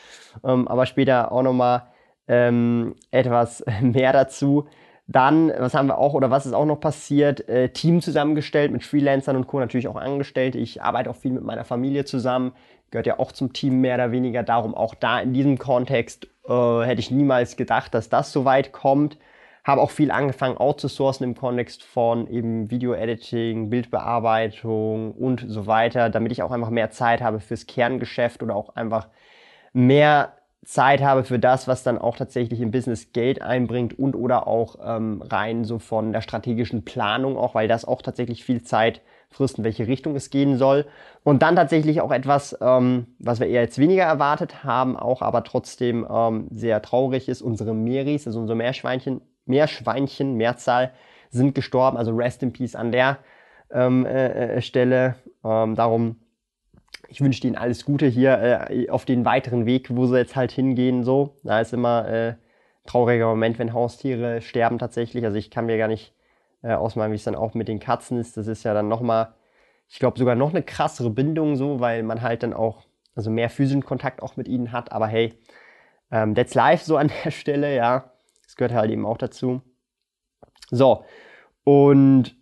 Ähm, 0.44 0.68
aber 0.68 0.84
später 0.84 1.32
auch 1.32 1.42
nochmal 1.42 1.84
ähm, 2.28 2.94
etwas 3.10 3.64
mehr 3.80 4.12
dazu. 4.12 4.66
Dann, 5.08 5.52
was 5.56 5.74
haben 5.74 5.86
wir 5.86 5.98
auch 5.98 6.14
oder 6.14 6.30
was 6.30 6.46
ist 6.46 6.52
auch 6.52 6.64
noch 6.64 6.80
passiert? 6.80 7.48
Äh, 7.48 7.68
Team 7.68 8.00
zusammengestellt 8.00 8.72
mit 8.72 8.84
Freelancern 8.84 9.36
und 9.36 9.46
Co. 9.46 9.60
natürlich 9.60 9.86
auch 9.86 9.96
Angestellte. 9.96 10.58
Ich 10.58 10.82
arbeite 10.82 11.10
auch 11.10 11.16
viel 11.16 11.30
mit 11.30 11.44
meiner 11.44 11.64
Familie 11.64 12.04
zusammen. 12.04 12.52
Gehört 12.90 13.06
ja 13.06 13.18
auch 13.20 13.30
zum 13.30 13.52
Team 13.52 13.80
mehr 13.80 13.94
oder 13.94 14.10
weniger. 14.10 14.42
Darum 14.42 14.74
auch 14.74 14.94
da 14.94 15.20
in 15.20 15.32
diesem 15.32 15.58
Kontext 15.58 16.26
äh, 16.48 16.80
hätte 16.80 17.00
ich 17.00 17.10
niemals 17.12 17.56
gedacht, 17.56 17.94
dass 17.94 18.08
das 18.08 18.32
so 18.32 18.44
weit 18.44 18.72
kommt. 18.72 19.16
Habe 19.62 19.80
auch 19.80 19.90
viel 19.90 20.10
angefangen 20.10 20.56
outzusourcen 20.56 21.24
im 21.24 21.34
Kontext 21.36 21.82
von 21.84 22.28
eben 22.28 22.70
Video-Editing, 22.70 23.70
Bildbearbeitung 23.70 25.12
und 25.12 25.44
so 25.46 25.66
weiter, 25.66 26.08
damit 26.08 26.32
ich 26.32 26.42
auch 26.42 26.52
einfach 26.52 26.70
mehr 26.70 26.90
Zeit 26.90 27.20
habe 27.20 27.40
fürs 27.40 27.66
Kerngeschäft 27.66 28.42
oder 28.42 28.54
auch 28.54 28.76
einfach 28.76 29.08
mehr 29.72 30.36
Zeit 30.66 31.00
habe 31.00 31.22
für 31.22 31.38
das, 31.38 31.68
was 31.68 31.84
dann 31.84 31.96
auch 31.96 32.16
tatsächlich 32.16 32.60
im 32.60 32.72
Business 32.72 33.12
Geld 33.12 33.40
einbringt 33.40 33.96
und 33.96 34.16
oder 34.16 34.48
auch 34.48 34.76
ähm, 34.84 35.22
rein 35.22 35.64
so 35.64 35.78
von 35.78 36.12
der 36.12 36.22
strategischen 36.22 36.84
Planung 36.84 37.36
auch, 37.36 37.54
weil 37.54 37.68
das 37.68 37.84
auch 37.84 38.02
tatsächlich 38.02 38.44
viel 38.44 38.62
Zeit 38.62 39.00
frisst, 39.30 39.58
in 39.58 39.64
welche 39.64 39.86
Richtung 39.86 40.16
es 40.16 40.28
gehen 40.28 40.58
soll. 40.58 40.86
Und 41.22 41.42
dann 41.42 41.54
tatsächlich 41.54 42.00
auch 42.00 42.10
etwas, 42.10 42.58
ähm, 42.60 43.06
was 43.20 43.38
wir 43.38 43.46
eher 43.46 43.62
jetzt 43.62 43.78
weniger 43.78 44.02
erwartet 44.02 44.64
haben, 44.64 44.96
auch 44.96 45.22
aber 45.22 45.44
trotzdem 45.44 46.04
ähm, 46.10 46.48
sehr 46.50 46.82
traurig 46.82 47.28
ist. 47.28 47.42
Unsere 47.42 47.72
Meris, 47.72 48.26
also 48.26 48.40
unsere 48.40 48.56
Meerschweinchen, 48.56 49.20
Meerschweinchen, 49.44 50.34
Mehrzahl, 50.34 50.92
sind 51.30 51.54
gestorben. 51.54 51.96
Also 51.96 52.10
Rest 52.12 52.42
in 52.42 52.52
Peace 52.52 52.74
an 52.74 52.90
der 52.90 53.18
ähm, 53.70 54.04
äh, 54.04 54.56
äh 54.56 54.62
Stelle. 54.62 55.14
Ähm, 55.44 55.76
darum 55.76 56.16
ich 57.08 57.20
wünsche 57.20 57.40
denen 57.40 57.56
alles 57.56 57.84
Gute 57.84 58.06
hier 58.06 58.68
äh, 58.70 58.88
auf 58.90 59.04
den 59.04 59.24
weiteren 59.24 59.66
Weg, 59.66 59.94
wo 59.94 60.06
sie 60.06 60.16
jetzt 60.16 60.36
halt 60.36 60.52
hingehen. 60.52 61.04
So, 61.04 61.36
da 61.42 61.60
ist 61.60 61.72
immer 61.72 62.08
äh, 62.08 62.34
trauriger 62.86 63.26
Moment, 63.26 63.58
wenn 63.58 63.72
Haustiere 63.72 64.40
sterben 64.40 64.78
tatsächlich. 64.78 65.24
Also 65.24 65.36
ich 65.36 65.50
kann 65.50 65.66
mir 65.66 65.78
gar 65.78 65.88
nicht 65.88 66.14
äh, 66.62 66.72
ausmalen, 66.72 67.12
wie 67.12 67.16
es 67.16 67.24
dann 67.24 67.34
auch 67.34 67.54
mit 67.54 67.68
den 67.68 67.80
Katzen 67.80 68.18
ist. 68.18 68.36
Das 68.36 68.46
ist 68.46 68.64
ja 68.64 68.74
dann 68.74 68.88
nochmal, 68.88 69.34
ich 69.88 69.98
glaube 69.98 70.18
sogar 70.18 70.34
noch 70.34 70.50
eine 70.50 70.62
krassere 70.62 71.10
Bindung 71.10 71.56
so, 71.56 71.80
weil 71.80 72.02
man 72.02 72.22
halt 72.22 72.42
dann 72.42 72.52
auch 72.52 72.82
also 73.14 73.30
mehr 73.30 73.50
physischen 73.50 73.84
Kontakt 73.84 74.22
auch 74.22 74.36
mit 74.36 74.48
ihnen 74.48 74.72
hat. 74.72 74.92
Aber 74.92 75.06
hey, 75.06 75.34
ähm, 76.10 76.34
that's 76.34 76.54
life 76.54 76.84
so 76.84 76.96
an 76.96 77.10
der 77.24 77.30
Stelle, 77.30 77.74
ja. 77.74 78.10
Das 78.44 78.56
gehört 78.56 78.72
halt 78.72 78.90
eben 78.90 79.06
auch 79.06 79.18
dazu. 79.18 79.62
So 80.70 81.04
und 81.64 82.36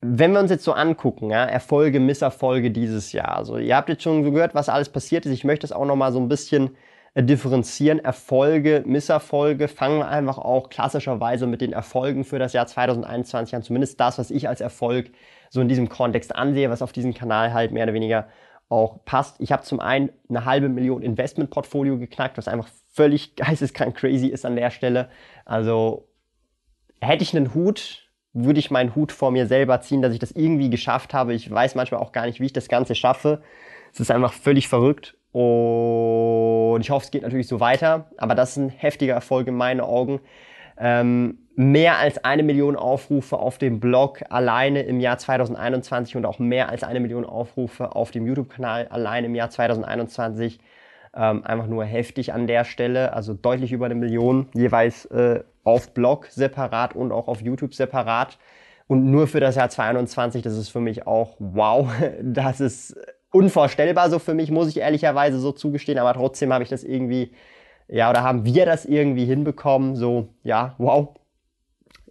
wenn 0.00 0.32
wir 0.32 0.40
uns 0.40 0.50
jetzt 0.50 0.64
so 0.64 0.72
angucken, 0.72 1.30
ja, 1.30 1.44
Erfolge, 1.44 1.98
Misserfolge 1.98 2.70
dieses 2.70 3.12
Jahr. 3.12 3.36
Also 3.36 3.58
ihr 3.58 3.76
habt 3.76 3.88
jetzt 3.88 4.02
schon 4.02 4.22
gehört, 4.22 4.54
was 4.54 4.68
alles 4.68 4.88
passiert 4.88 5.26
ist. 5.26 5.32
Ich 5.32 5.44
möchte 5.44 5.66
es 5.66 5.72
auch 5.72 5.86
noch 5.86 5.96
mal 5.96 6.12
so 6.12 6.20
ein 6.20 6.28
bisschen 6.28 6.76
äh, 7.14 7.22
differenzieren. 7.22 7.98
Erfolge, 7.98 8.84
Misserfolge. 8.86 9.66
Fangen 9.66 9.98
wir 9.98 10.08
einfach 10.08 10.38
auch 10.38 10.68
klassischerweise 10.68 11.46
mit 11.48 11.60
den 11.60 11.72
Erfolgen 11.72 12.24
für 12.24 12.38
das 12.38 12.52
Jahr 12.52 12.66
2021 12.66 13.56
an. 13.56 13.62
Zumindest 13.62 13.98
das, 13.98 14.18
was 14.18 14.30
ich 14.30 14.48
als 14.48 14.60
Erfolg 14.60 15.10
so 15.50 15.60
in 15.60 15.68
diesem 15.68 15.88
Kontext 15.88 16.34
ansehe, 16.36 16.70
was 16.70 16.82
auf 16.82 16.92
diesem 16.92 17.12
Kanal 17.12 17.52
halt 17.52 17.72
mehr 17.72 17.84
oder 17.84 17.94
weniger 17.94 18.28
auch 18.68 19.04
passt. 19.04 19.40
Ich 19.40 19.50
habe 19.50 19.62
zum 19.62 19.80
einen 19.80 20.10
eine 20.28 20.44
halbe 20.44 20.68
Million 20.68 21.02
Investmentportfolio 21.02 21.98
geknackt, 21.98 22.38
was 22.38 22.46
einfach 22.46 22.68
völlig 22.92 23.34
geisteskrank 23.36 23.96
crazy 23.96 24.28
ist 24.28 24.44
an 24.44 24.54
der 24.54 24.70
Stelle. 24.70 25.08
Also 25.44 26.08
hätte 27.00 27.24
ich 27.24 27.36
einen 27.36 27.54
Hut, 27.54 28.07
würde 28.44 28.60
ich 28.60 28.70
meinen 28.70 28.94
Hut 28.94 29.12
vor 29.12 29.30
mir 29.30 29.46
selber 29.46 29.80
ziehen, 29.80 30.02
dass 30.02 30.12
ich 30.12 30.18
das 30.18 30.32
irgendwie 30.32 30.70
geschafft 30.70 31.14
habe. 31.14 31.34
Ich 31.34 31.50
weiß 31.50 31.74
manchmal 31.74 32.00
auch 32.00 32.12
gar 32.12 32.26
nicht, 32.26 32.40
wie 32.40 32.46
ich 32.46 32.52
das 32.52 32.68
Ganze 32.68 32.94
schaffe. 32.94 33.42
Es 33.92 34.00
ist 34.00 34.10
einfach 34.10 34.32
völlig 34.32 34.68
verrückt. 34.68 35.16
Und 35.32 36.80
ich 36.80 36.90
hoffe, 36.90 37.04
es 37.04 37.10
geht 37.10 37.22
natürlich 37.22 37.48
so 37.48 37.60
weiter. 37.60 38.10
Aber 38.16 38.34
das 38.34 38.50
ist 38.50 38.56
ein 38.56 38.68
heftiger 38.70 39.14
Erfolg 39.14 39.46
in 39.46 39.54
meinen 39.54 39.80
Augen. 39.80 40.20
Ähm, 40.78 41.38
mehr 41.56 41.98
als 41.98 42.24
eine 42.24 42.44
Million 42.44 42.76
Aufrufe 42.76 43.36
auf 43.36 43.58
dem 43.58 43.80
Blog 43.80 44.22
alleine 44.30 44.82
im 44.82 45.00
Jahr 45.00 45.18
2021 45.18 46.16
und 46.16 46.24
auch 46.24 46.38
mehr 46.38 46.68
als 46.68 46.84
eine 46.84 47.00
Million 47.00 47.24
Aufrufe 47.24 47.96
auf 47.96 48.12
dem 48.12 48.26
YouTube-Kanal 48.26 48.86
alleine 48.88 49.26
im 49.26 49.34
Jahr 49.34 49.50
2021. 49.50 50.60
Ähm, 51.14 51.44
einfach 51.44 51.66
nur 51.66 51.84
heftig 51.84 52.32
an 52.32 52.46
der 52.46 52.64
Stelle, 52.64 53.12
also 53.12 53.34
deutlich 53.34 53.72
über 53.72 53.86
eine 53.86 53.94
Million 53.94 54.48
jeweils 54.54 55.06
äh, 55.06 55.42
auf 55.64 55.92
Blog 55.94 56.26
separat 56.26 56.94
und 56.94 57.12
auch 57.12 57.28
auf 57.28 57.40
YouTube 57.40 57.74
separat. 57.74 58.38
Und 58.86 59.10
nur 59.10 59.26
für 59.26 59.40
das 59.40 59.56
Jahr 59.56 59.68
2022, 59.68 60.42
das 60.42 60.56
ist 60.56 60.68
für 60.70 60.80
mich 60.80 61.06
auch 61.06 61.36
wow. 61.38 61.88
Das 62.22 62.60
ist 62.60 62.96
unvorstellbar 63.30 64.10
so 64.10 64.18
für 64.18 64.34
mich, 64.34 64.50
muss 64.50 64.68
ich 64.68 64.78
ehrlicherweise 64.78 65.38
so 65.38 65.52
zugestehen, 65.52 65.98
aber 65.98 66.14
trotzdem 66.14 66.52
habe 66.52 66.64
ich 66.64 66.70
das 66.70 66.84
irgendwie, 66.84 67.32
ja, 67.88 68.08
oder 68.10 68.22
haben 68.22 68.44
wir 68.44 68.64
das 68.64 68.84
irgendwie 68.86 69.26
hinbekommen, 69.26 69.96
so, 69.96 70.28
ja, 70.42 70.74
wow. 70.78 71.08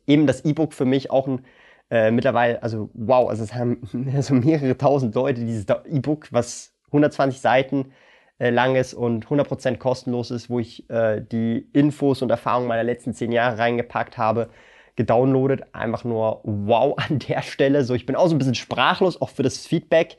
Eben 0.06 0.28
das 0.28 0.46
E-Book 0.46 0.74
für 0.74 0.86
mich 0.86 1.12
auch 1.12 1.28
ein 1.28 1.42
äh, 1.90 2.12
mittlerweile, 2.12 2.62
also 2.62 2.90
wow, 2.94 3.30
also 3.30 3.44
es 3.44 3.54
haben 3.54 3.82
so 4.22 4.34
mehrere 4.34 4.78
tausend 4.78 5.16
Leute 5.16 5.42
dieses 5.42 5.66
E-Book, 5.90 6.28
was 6.32 6.74
120 6.88 7.40
Seiten 7.40 7.92
äh, 8.40 8.50
lang 8.50 8.76
ist 8.76 8.94
und 8.94 9.28
100% 9.28 9.78
kostenlos 9.78 10.32
ist, 10.32 10.50
wo 10.50 10.60
ich 10.60 10.90
äh, 10.90 11.22
die 11.22 11.68
Infos 11.74 12.22
und 12.22 12.30
Erfahrungen 12.30 12.68
meiner 12.68 12.84
letzten 12.84 13.14
zehn 13.14 13.32
Jahre 13.32 13.58
reingepackt 13.58 14.18
habe, 14.18 14.50
gedownloadet. 14.96 15.74
Einfach 15.74 16.04
nur 16.04 16.42
wow 16.44 16.98
an 16.98 17.20
der 17.20 17.42
Stelle. 17.42 17.84
So, 17.84 17.94
ich 17.94 18.06
bin 18.06 18.16
auch 18.16 18.28
so 18.28 18.36
ein 18.36 18.38
bisschen 18.38 18.56
sprachlos, 18.56 19.22
auch 19.22 19.30
für 19.30 19.44
das 19.44 19.66
Feedback. 19.66 20.18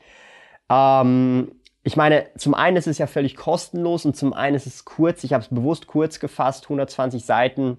Ähm, 0.69 1.51
ich 1.83 1.95
meine, 1.95 2.27
zum 2.37 2.53
einen 2.53 2.77
ist 2.77 2.87
es 2.87 2.97
ja 2.97 3.07
völlig 3.07 3.35
kostenlos 3.35 4.05
und 4.05 4.15
zum 4.15 4.33
einen 4.33 4.55
ist 4.55 4.67
es 4.67 4.85
kurz. 4.85 5.23
Ich 5.23 5.33
habe 5.33 5.43
es 5.43 5.49
bewusst 5.49 5.87
kurz 5.87 6.19
gefasst. 6.19 6.65
120 6.65 7.23
Seiten 7.23 7.77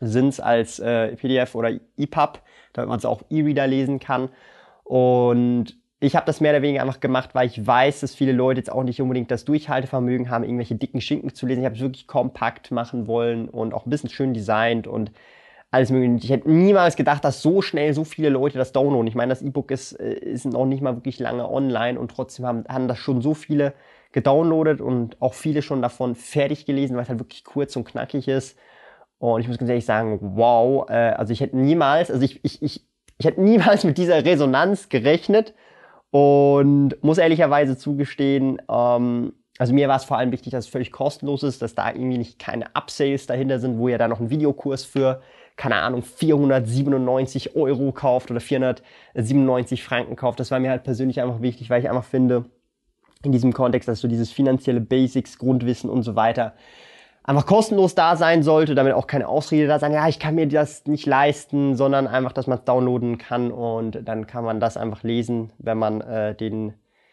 sind 0.00 0.28
es 0.28 0.40
als 0.40 0.78
äh, 0.78 1.16
PDF 1.16 1.54
oder 1.54 1.72
EPUB, 1.96 2.40
damit 2.72 2.88
man 2.88 2.98
es 2.98 3.04
auch 3.04 3.22
E-Reader 3.28 3.66
lesen 3.66 3.98
kann. 3.98 4.28
Und 4.84 5.76
ich 6.00 6.14
habe 6.14 6.26
das 6.26 6.40
mehr 6.40 6.52
oder 6.52 6.62
weniger 6.62 6.82
einfach 6.82 7.00
gemacht, 7.00 7.30
weil 7.34 7.48
ich 7.48 7.66
weiß, 7.66 8.00
dass 8.00 8.14
viele 8.14 8.32
Leute 8.32 8.60
jetzt 8.60 8.70
auch 8.70 8.84
nicht 8.84 9.02
unbedingt 9.02 9.30
das 9.30 9.44
Durchhaltevermögen 9.44 10.30
haben, 10.30 10.44
irgendwelche 10.44 10.76
dicken 10.76 11.00
Schinken 11.00 11.34
zu 11.34 11.46
lesen. 11.46 11.60
Ich 11.60 11.66
habe 11.66 11.74
es 11.74 11.80
wirklich 11.80 12.06
kompakt 12.06 12.70
machen 12.70 13.06
wollen 13.08 13.48
und 13.48 13.74
auch 13.74 13.84
ein 13.84 13.90
bisschen 13.90 14.10
schön 14.10 14.32
designt 14.32 14.86
und 14.86 15.10
alles 15.70 15.90
mögliche. 15.90 16.24
Ich 16.24 16.30
hätte 16.30 16.50
niemals 16.50 16.96
gedacht, 16.96 17.24
dass 17.24 17.42
so 17.42 17.62
schnell 17.62 17.94
so 17.94 18.04
viele 18.04 18.28
Leute 18.28 18.58
das 18.58 18.72
downloaden. 18.72 19.08
Ich 19.08 19.16
meine, 19.16 19.30
das 19.30 19.42
E-Book 19.42 19.70
ist, 19.70 19.92
äh, 19.92 20.14
ist 20.14 20.46
noch 20.46 20.66
nicht 20.66 20.82
mal 20.82 20.94
wirklich 20.94 21.18
lange 21.18 21.50
online 21.50 21.98
und 21.98 22.10
trotzdem 22.12 22.46
haben, 22.46 22.64
haben 22.68 22.88
das 22.88 22.98
schon 22.98 23.20
so 23.20 23.34
viele 23.34 23.74
gedownloadet 24.12 24.80
und 24.80 25.20
auch 25.20 25.34
viele 25.34 25.62
schon 25.62 25.82
davon 25.82 26.14
fertig 26.14 26.64
gelesen, 26.64 26.96
weil 26.96 27.02
es 27.02 27.08
halt 27.08 27.18
wirklich 27.18 27.44
kurz 27.44 27.76
und 27.76 27.84
knackig 27.84 28.28
ist. 28.28 28.56
Und 29.18 29.40
ich 29.40 29.48
muss 29.48 29.58
ganz 29.58 29.68
ehrlich 29.68 29.84
sagen, 29.84 30.18
wow, 30.20 30.88
äh, 30.88 30.92
also 30.92 31.32
ich 31.32 31.40
hätte 31.40 31.56
niemals, 31.58 32.10
also 32.10 32.24
ich, 32.24 32.42
ich, 32.44 32.62
ich, 32.62 32.86
ich 33.18 33.26
hätte 33.26 33.40
niemals 33.42 33.84
mit 33.84 33.98
dieser 33.98 34.24
Resonanz 34.24 34.88
gerechnet 34.88 35.54
und 36.10 37.02
muss 37.02 37.18
ehrlicherweise 37.18 37.76
zugestehen, 37.76 38.60
ähm, 38.70 39.32
also 39.58 39.74
mir 39.74 39.88
war 39.88 39.96
es 39.96 40.04
vor 40.04 40.16
allem 40.16 40.30
wichtig, 40.30 40.52
dass 40.52 40.66
es 40.66 40.70
völlig 40.70 40.92
kostenlos 40.92 41.42
ist, 41.42 41.62
dass 41.62 41.74
da 41.74 41.90
irgendwie 41.90 42.18
nicht 42.18 42.38
keine 42.38 42.66
Upsales 42.74 43.26
dahinter 43.26 43.58
sind, 43.58 43.78
wo 43.78 43.88
ihr 43.88 43.98
da 43.98 44.06
noch 44.06 44.20
einen 44.20 44.30
Videokurs 44.30 44.84
für, 44.84 45.20
keine 45.56 45.76
Ahnung, 45.76 46.02
497 46.02 47.56
Euro 47.56 47.90
kauft 47.90 48.30
oder 48.30 48.40
497 48.40 49.82
Franken 49.82 50.14
kauft. 50.14 50.38
Das 50.38 50.52
war 50.52 50.60
mir 50.60 50.70
halt 50.70 50.84
persönlich 50.84 51.20
einfach 51.20 51.42
wichtig, 51.42 51.70
weil 51.70 51.80
ich 51.80 51.90
einfach 51.90 52.04
finde, 52.04 52.44
in 53.24 53.32
diesem 53.32 53.52
Kontext, 53.52 53.88
dass 53.88 54.00
so 54.00 54.06
dieses 54.06 54.30
finanzielle 54.30 54.80
Basics, 54.80 55.38
Grundwissen 55.38 55.90
und 55.90 56.04
so 56.04 56.14
weiter 56.14 56.54
einfach 57.28 57.44
kostenlos 57.44 57.94
da 57.94 58.16
sein 58.16 58.42
sollte, 58.42 58.74
damit 58.74 58.94
auch 58.94 59.06
keine 59.06 59.28
Ausrede 59.28 59.66
da 59.66 59.78
sein, 59.78 59.92
ja, 59.92 60.08
ich 60.08 60.18
kann 60.18 60.34
mir 60.34 60.48
das 60.48 60.86
nicht 60.86 61.04
leisten, 61.04 61.76
sondern 61.76 62.06
einfach, 62.06 62.32
dass 62.32 62.46
man 62.46 62.56
es 62.56 62.64
downloaden 62.64 63.18
kann 63.18 63.52
und 63.52 64.00
dann 64.08 64.26
kann 64.26 64.44
man 64.44 64.60
das 64.60 64.78
einfach 64.78 65.02
lesen, 65.02 65.52
wenn 65.58 65.76
man 65.76 66.00
äh, 66.00 66.34
den, 66.34 66.70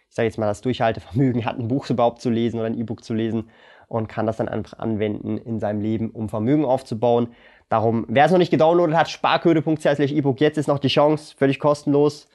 ich 0.10 0.16
sage 0.16 0.28
jetzt 0.28 0.38
mal, 0.38 0.46
das 0.46 0.62
Durchhaltevermögen 0.62 1.44
hat, 1.44 1.60
ein 1.60 1.68
Buch 1.68 1.90
überhaupt 1.90 2.22
zu 2.22 2.30
lesen 2.30 2.60
oder 2.60 2.68
ein 2.68 2.80
E-Book 2.80 3.04
zu 3.04 3.14
lesen 3.14 3.50
und 3.90 4.08
kann 4.08 4.26
das 4.26 4.38
dann 4.38 4.48
einfach 4.48 4.80
anwenden 4.80 5.38
in 5.38 5.60
seinem 5.60 5.82
Leben, 5.82 6.12
um 6.12 6.30
Vermögen 6.30 6.64
aufzubauen. 6.64 7.28
Darum, 7.68 8.06
wer 8.08 8.24
es 8.24 8.32
noch 8.32 8.38
nicht 8.38 8.52
gedownloadet 8.52 8.96
hat, 8.96 9.10
sparköde.ch 9.10 10.00
E-Book, 10.00 10.40
jetzt 10.40 10.58
ist 10.58 10.68
noch 10.68 10.80
die 10.80 10.88
Chance, 10.88 11.36
völlig 11.38 11.60
kostenlos. 11.60 12.30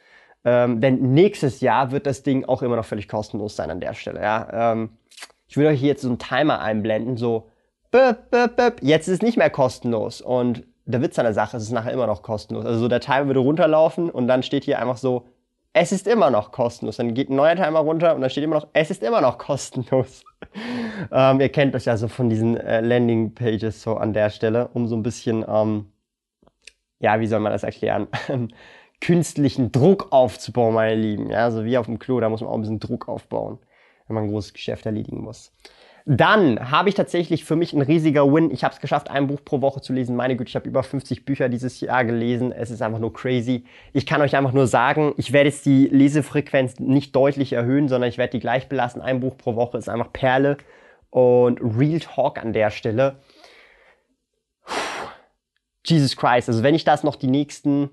Ähm, 0.44 0.82
denn 0.82 1.14
nächstes 1.14 1.62
Jahr 1.62 1.92
wird 1.92 2.06
das 2.06 2.22
Ding 2.22 2.44
auch 2.44 2.60
immer 2.60 2.76
noch 2.76 2.84
völlig 2.84 3.08
kostenlos 3.08 3.56
sein 3.56 3.70
an 3.70 3.80
der 3.80 3.94
Stelle. 3.94 4.20
Ja? 4.20 4.72
Ähm, 4.72 4.90
ich 5.48 5.56
würde 5.56 5.70
euch 5.70 5.80
hier 5.80 5.88
jetzt 5.88 6.02
so 6.02 6.08
einen 6.08 6.18
Timer 6.18 6.60
einblenden, 6.60 7.16
so. 7.16 7.49
Jetzt 7.92 9.08
ist 9.08 9.14
es 9.14 9.22
nicht 9.22 9.36
mehr 9.36 9.50
kostenlos. 9.50 10.20
Und 10.20 10.64
der 10.86 11.02
Witz 11.02 11.18
an 11.18 11.24
der 11.24 11.34
Sache 11.34 11.56
ist, 11.56 11.64
es 11.64 11.68
ist 11.68 11.74
nachher 11.74 11.92
immer 11.92 12.06
noch 12.06 12.22
kostenlos. 12.22 12.64
Also 12.64 12.80
so 12.80 12.88
der 12.88 13.00
Timer 13.00 13.26
würde 13.26 13.40
runterlaufen 13.40 14.10
und 14.10 14.26
dann 14.28 14.42
steht 14.42 14.64
hier 14.64 14.78
einfach 14.78 14.96
so, 14.96 15.26
es 15.72 15.92
ist 15.92 16.08
immer 16.08 16.30
noch 16.30 16.50
kostenlos. 16.50 16.96
Dann 16.96 17.14
geht 17.14 17.30
ein 17.30 17.36
neuer 17.36 17.54
Timer 17.54 17.80
runter 17.80 18.14
und 18.14 18.20
dann 18.20 18.30
steht 18.30 18.44
immer 18.44 18.56
noch, 18.56 18.68
es 18.72 18.90
ist 18.90 19.02
immer 19.02 19.20
noch 19.20 19.38
kostenlos. 19.38 20.24
ähm, 21.12 21.40
ihr 21.40 21.48
kennt 21.48 21.74
das 21.74 21.84
ja 21.84 21.96
so 21.96 22.08
von 22.08 22.28
diesen 22.28 22.56
äh, 22.56 22.80
Landing-Pages 22.80 23.82
so 23.82 23.96
an 23.96 24.12
der 24.12 24.30
Stelle, 24.30 24.68
um 24.74 24.88
so 24.88 24.96
ein 24.96 25.02
bisschen, 25.02 25.44
ähm, 25.48 25.92
ja, 26.98 27.20
wie 27.20 27.26
soll 27.26 27.40
man 27.40 27.52
das 27.52 27.62
erklären? 27.62 28.08
künstlichen 29.00 29.72
Druck 29.72 30.08
aufzubauen, 30.10 30.74
meine 30.74 30.94
Lieben. 30.94 31.30
Ja, 31.30 31.50
so 31.50 31.64
wie 31.64 31.78
auf 31.78 31.86
dem 31.86 31.98
Klo, 31.98 32.20
da 32.20 32.28
muss 32.28 32.40
man 32.40 32.50
auch 32.50 32.54
ein 32.54 32.60
bisschen 32.60 32.80
Druck 32.80 33.08
aufbauen, 33.08 33.58
wenn 34.06 34.14
man 34.14 34.24
ein 34.24 34.30
großes 34.30 34.52
Geschäft 34.52 34.86
erledigen 34.86 35.22
muss. 35.22 35.52
Dann 36.12 36.72
habe 36.72 36.88
ich 36.88 36.96
tatsächlich 36.96 37.44
für 37.44 37.54
mich 37.54 37.72
ein 37.72 37.82
riesiger 37.82 38.26
Win. 38.32 38.50
Ich 38.50 38.64
habe 38.64 38.74
es 38.74 38.80
geschafft, 38.80 39.08
ein 39.08 39.28
Buch 39.28 39.44
pro 39.44 39.60
Woche 39.60 39.80
zu 39.80 39.92
lesen. 39.92 40.16
Meine 40.16 40.34
Güte, 40.34 40.48
ich 40.48 40.56
habe 40.56 40.68
über 40.68 40.82
50 40.82 41.24
Bücher 41.24 41.48
dieses 41.48 41.80
Jahr 41.80 42.04
gelesen. 42.04 42.50
Es 42.50 42.72
ist 42.72 42.82
einfach 42.82 42.98
nur 42.98 43.12
crazy. 43.12 43.62
Ich 43.92 44.06
kann 44.06 44.20
euch 44.20 44.34
einfach 44.34 44.50
nur 44.52 44.66
sagen, 44.66 45.14
ich 45.18 45.32
werde 45.32 45.50
jetzt 45.50 45.66
die 45.66 45.86
Lesefrequenz 45.86 46.80
nicht 46.80 47.14
deutlich 47.14 47.52
erhöhen, 47.52 47.86
sondern 47.86 48.10
ich 48.10 48.18
werde 48.18 48.32
die 48.32 48.40
gleich 48.40 48.68
belassen. 48.68 49.00
Ein 49.00 49.20
Buch 49.20 49.36
pro 49.38 49.54
Woche 49.54 49.78
ist 49.78 49.88
einfach 49.88 50.12
Perle 50.12 50.56
und 51.10 51.60
Real 51.60 52.00
Talk 52.00 52.38
an 52.38 52.52
der 52.52 52.70
Stelle. 52.70 53.20
Jesus 55.86 56.16
Christ, 56.16 56.48
also 56.48 56.64
wenn 56.64 56.74
ich 56.74 56.82
das 56.82 57.04
noch 57.04 57.14
die 57.14 57.28
nächsten 57.28 57.90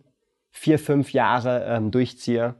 vier, 0.49 0.79
fünf 0.79 1.13
Jahre 1.13 1.65
ähm, 1.69 1.91
durchziehe, 1.91 2.55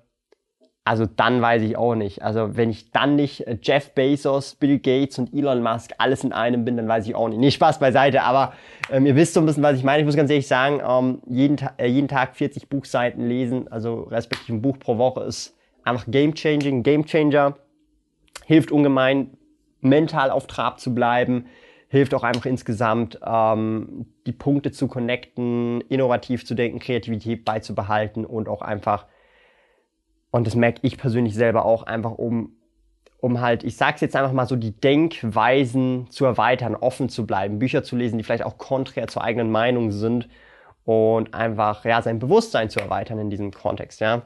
also 0.88 1.06
dann 1.06 1.42
weiß 1.42 1.64
ich 1.64 1.76
auch 1.76 1.96
nicht. 1.96 2.22
Also 2.22 2.56
wenn 2.56 2.70
ich 2.70 2.92
dann 2.92 3.18
nicht 3.18 3.46
äh, 3.46 3.58
Jeff 3.62 3.94
Bezos, 3.94 4.56
Bill 4.56 4.80
Gates 4.80 5.20
und 5.20 5.34
Elon 5.34 5.62
Musk 5.62 5.92
alles 5.98 6.24
in 6.24 6.32
einem 6.32 6.64
bin, 6.64 6.78
dann 6.78 6.88
weiß 6.88 7.06
ich 7.08 7.14
auch 7.14 7.28
nicht. 7.28 7.40
Nee, 7.40 7.52
Spaß 7.52 7.80
beiseite, 7.80 8.24
aber 8.24 8.54
ähm, 8.90 9.06
ihr 9.06 9.14
wisst 9.18 9.34
so 9.34 9.42
ein 9.42 9.46
bisschen, 9.46 9.64
was 9.64 9.78
ich 9.78 9.84
meine. 9.84 10.00
Ich 10.00 10.06
muss 10.06 10.16
ganz 10.16 10.30
ehrlich 10.30 10.48
sagen, 10.48 10.82
ähm, 10.88 11.22
jeden, 11.28 11.58
äh, 11.76 11.88
jeden 11.88 12.08
Tag 12.08 12.38
40 12.38 12.70
Buchseiten 12.70 13.28
lesen, 13.28 13.70
also 13.70 14.04
respektive 14.04 14.58
ein 14.58 14.62
Buch 14.62 14.80
pro 14.80 14.98
Woche 14.98 15.24
ist 15.24 15.58
einfach 15.84 16.06
game-changing, 16.08 16.84
Game-Changer. 16.84 17.58
Hilft 18.46 18.72
ungemein, 18.72 19.32
mental 19.82 20.32
auf 20.32 20.48
Trab 20.48 20.80
zu 20.80 20.96
bleiben. 20.96 21.48
Hilft 21.90 22.14
auch 22.14 22.24
einfach 22.24 22.46
insgesamt, 22.46 23.20
ähm, 23.26 24.06
die 24.26 24.32
Punkte 24.32 24.72
zu 24.72 24.88
connecten, 24.88 25.82
innovativ 25.90 26.46
zu 26.46 26.56
denken, 26.56 26.80
Kreativität 26.80 27.44
beizubehalten 27.44 28.24
und 28.24 28.48
auch 28.48 28.62
einfach 28.62 29.06
und 30.32 30.48
das 30.48 30.56
merke 30.56 30.80
ich 30.84 30.98
persönlich 30.98 31.36
selber 31.36 31.66
auch 31.66 31.84
einfach, 31.84 32.12
um, 32.12 32.56
um 33.20 33.42
halt, 33.42 33.64
ich 33.64 33.78
sag's 33.78 34.02
jetzt 34.02 34.16
einfach 34.16 34.34
mal 34.34 34.48
so, 34.48 34.56
die 34.56 34.80
Denkweisen 34.80 36.10
zu 36.10 36.26
erweitern, 36.26 36.76
offen 36.76 37.10
zu 37.10 37.26
bleiben, 37.26 37.60
Bücher 37.60 37.84
zu 37.84 37.96
lesen, 37.96 38.18
die 38.18 38.24
vielleicht 38.24 38.46
auch 38.46 38.58
konträr 38.58 39.08
zur 39.08 39.24
eigenen 39.24 39.52
Meinung 39.52 39.92
sind 39.92 40.28
und 40.84 41.34
einfach, 41.34 41.86
ja, 41.86 42.02
sein 42.02 42.20
Bewusstsein 42.20 42.70
zu 42.70 42.80
erweitern 42.80 43.20
in 43.20 43.30
diesem 43.30 43.52
Kontext, 43.52 44.00
ja. 44.00 44.24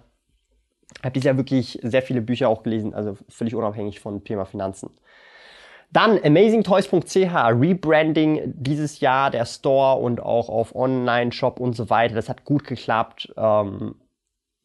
Ich 0.98 1.04
habe 1.04 1.14
dieses 1.14 1.26
Jahr 1.26 1.38
wirklich 1.38 1.80
sehr 1.82 2.02
viele 2.02 2.22
Bücher 2.22 2.50
auch 2.50 2.64
gelesen, 2.64 2.94
also 2.94 3.18
völlig 3.30 3.56
unabhängig 3.56 4.00
von 4.00 4.24
Thema 4.24 4.46
Finanzen. 4.46 4.90
Dann 5.92 6.20
amazingtoys.ch, 6.24 7.16
Rebranding 7.16 8.42
dieses 8.46 9.00
Jahr, 9.02 9.30
der 9.30 9.46
Store 9.46 10.02
und 10.02 10.22
auch 10.22 10.48
auf 10.48 10.74
Online-Shop 10.74 11.60
und 11.60 11.76
so 11.76 11.90
weiter. 11.90 12.16
Das 12.16 12.30
hat 12.30 12.46
gut 12.46 12.66
geklappt. 12.66 13.34
Ähm, 13.36 13.96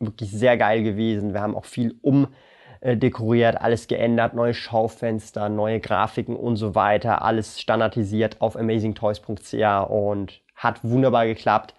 wirklich 0.00 0.30
sehr 0.30 0.56
geil 0.56 0.82
gewesen. 0.82 1.32
Wir 1.32 1.40
haben 1.40 1.56
auch 1.56 1.64
viel 1.64 1.98
umdekoriert, 2.02 3.60
alles 3.60 3.88
geändert, 3.88 4.34
neue 4.34 4.54
Schaufenster, 4.54 5.48
neue 5.48 5.80
Grafiken 5.80 6.36
und 6.36 6.56
so 6.56 6.74
weiter, 6.74 7.22
alles 7.22 7.60
standardisiert 7.60 8.40
auf 8.40 8.56
amazingtoys.ca 8.56 9.80
und 9.80 10.42
hat 10.54 10.82
wunderbar 10.82 11.26
geklappt. 11.26 11.74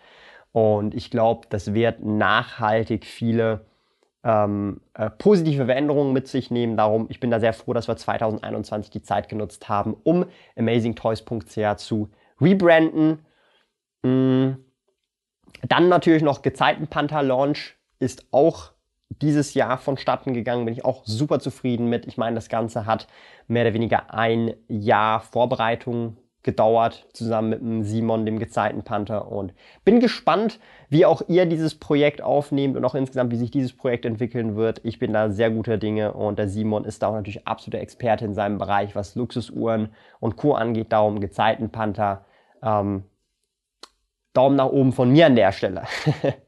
Und 0.51 0.95
ich 0.95 1.11
glaube, 1.11 1.47
das 1.49 1.73
wird 1.73 2.03
nachhaltig 2.03 3.05
viele 3.05 3.65
ähm, 4.23 4.81
äh, 4.93 5.09
positive 5.09 5.65
Veränderungen 5.65 6.13
mit 6.13 6.27
sich 6.27 6.51
nehmen. 6.51 6.77
Darum, 6.77 7.05
ich 7.09 7.19
bin 7.19 7.31
da 7.31 7.39
sehr 7.39 7.53
froh, 7.53 7.73
dass 7.73 7.87
wir 7.87 7.95
2021 7.95 8.91
die 8.91 9.01
Zeit 9.01 9.29
genutzt 9.29 9.69
haben, 9.69 9.95
um 10.03 10.25
amazingtoys.ca 10.57 11.77
zu 11.77 12.09
rebranden. 12.41 13.25
Mm. 14.03 14.55
Dann 15.63 15.89
natürlich 15.89 16.23
noch 16.23 16.41
Gezeitenpanther 16.41 17.23
Launch 17.23 17.76
ist 17.99 18.27
auch 18.31 18.71
dieses 19.09 19.53
Jahr 19.53 19.77
vonstatten 19.77 20.33
gegangen, 20.33 20.65
bin 20.65 20.73
ich 20.73 20.85
auch 20.85 21.03
super 21.05 21.39
zufrieden 21.39 21.87
mit. 21.87 22.07
Ich 22.07 22.17
meine, 22.17 22.35
das 22.35 22.49
Ganze 22.49 22.85
hat 22.85 23.07
mehr 23.47 23.63
oder 23.63 23.73
weniger 23.73 24.13
ein 24.13 24.53
Jahr 24.67 25.21
Vorbereitung 25.21 26.17
gedauert, 26.43 27.07
zusammen 27.11 27.49
mit 27.49 27.59
dem 27.59 27.83
Simon, 27.83 28.25
dem 28.25 28.39
Gezeitenpanther. 28.39 29.29
Und 29.29 29.53
bin 29.83 29.99
gespannt, 29.99 30.59
wie 30.89 31.05
auch 31.05 31.21
ihr 31.27 31.45
dieses 31.45 31.75
Projekt 31.75 32.21
aufnehmt 32.21 32.77
und 32.77 32.85
auch 32.85 32.95
insgesamt, 32.95 33.31
wie 33.31 33.37
sich 33.37 33.51
dieses 33.51 33.75
Projekt 33.75 34.05
entwickeln 34.05 34.55
wird. 34.55 34.79
Ich 34.83 34.97
bin 34.97 35.11
da 35.11 35.29
sehr 35.29 35.51
guter 35.51 35.77
Dinge 35.77 36.13
und 36.13 36.39
der 36.39 36.47
Simon 36.47 36.85
ist 36.85 37.03
da 37.03 37.07
auch 37.07 37.15
natürlich 37.15 37.45
absoluter 37.47 37.81
Experte 37.81 38.23
in 38.23 38.33
seinem 38.33 38.59
Bereich, 38.59 38.95
was 38.95 39.15
Luxusuhren 39.15 39.89
und 40.21 40.37
Co. 40.37 40.53
angeht. 40.53 40.93
Darum 40.93 41.19
Gezeitenpanther. 41.19 42.25
Ähm, 42.63 43.03
Daumen 44.33 44.55
nach 44.55 44.69
oben 44.69 44.93
von 44.93 45.11
mir 45.11 45.25
an 45.25 45.35
der 45.35 45.51
Stelle. 45.51 45.83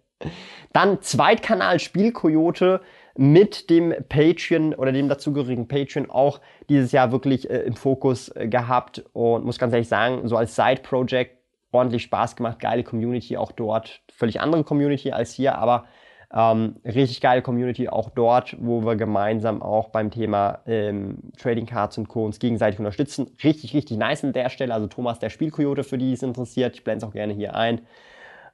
Dann 0.73 1.01
Zweitkanal 1.01 1.79
Spielkoyote 1.79 2.81
mit 3.15 3.69
dem 3.69 3.93
Patreon 4.07 4.73
oder 4.73 4.91
dem 4.91 5.09
dazugehörigen 5.09 5.67
Patreon 5.67 6.09
auch 6.09 6.39
dieses 6.69 6.91
Jahr 6.91 7.11
wirklich 7.11 7.49
äh, 7.49 7.59
im 7.59 7.75
Fokus 7.75 8.29
äh, 8.29 8.47
gehabt 8.47 9.03
und 9.13 9.45
muss 9.45 9.59
ganz 9.59 9.73
ehrlich 9.73 9.89
sagen, 9.89 10.27
so 10.27 10.37
als 10.37 10.55
Side-Project 10.55 11.37
ordentlich 11.71 12.03
Spaß 12.03 12.35
gemacht, 12.35 12.59
geile 12.59 12.83
Community 12.83 13.37
auch 13.37 13.51
dort, 13.51 14.01
völlig 14.09 14.39
andere 14.39 14.63
Community 14.63 15.11
als 15.11 15.33
hier, 15.33 15.57
aber 15.57 15.85
ähm, 16.31 16.77
richtig 16.85 17.21
geile 17.21 17.41
Community 17.41 17.89
auch 17.89 18.09
dort, 18.09 18.55
wo 18.59 18.85
wir 18.85 18.95
gemeinsam 18.95 19.61
auch 19.61 19.89
beim 19.89 20.11
Thema 20.11 20.59
ähm, 20.67 21.17
Trading 21.37 21.65
Cards 21.65 21.97
und 21.97 22.07
Co. 22.07 22.23
uns 22.23 22.39
gegenseitig 22.39 22.79
unterstützen. 22.79 23.31
Richtig, 23.43 23.73
richtig 23.73 23.97
nice 23.97 24.23
an 24.23 24.33
der 24.33 24.49
Stelle. 24.49 24.73
Also 24.73 24.87
Thomas, 24.87 25.17
der 25.17 25.29
Spielkoyote, 25.29 25.83
für 25.83 25.97
die 25.97 26.13
es 26.13 26.21
interessiert. 26.21 26.75
Ich 26.75 26.83
blende 26.83 27.03
es 27.03 27.09
auch 27.09 27.13
gerne 27.13 27.33
hier 27.33 27.55
ein. 27.55 27.81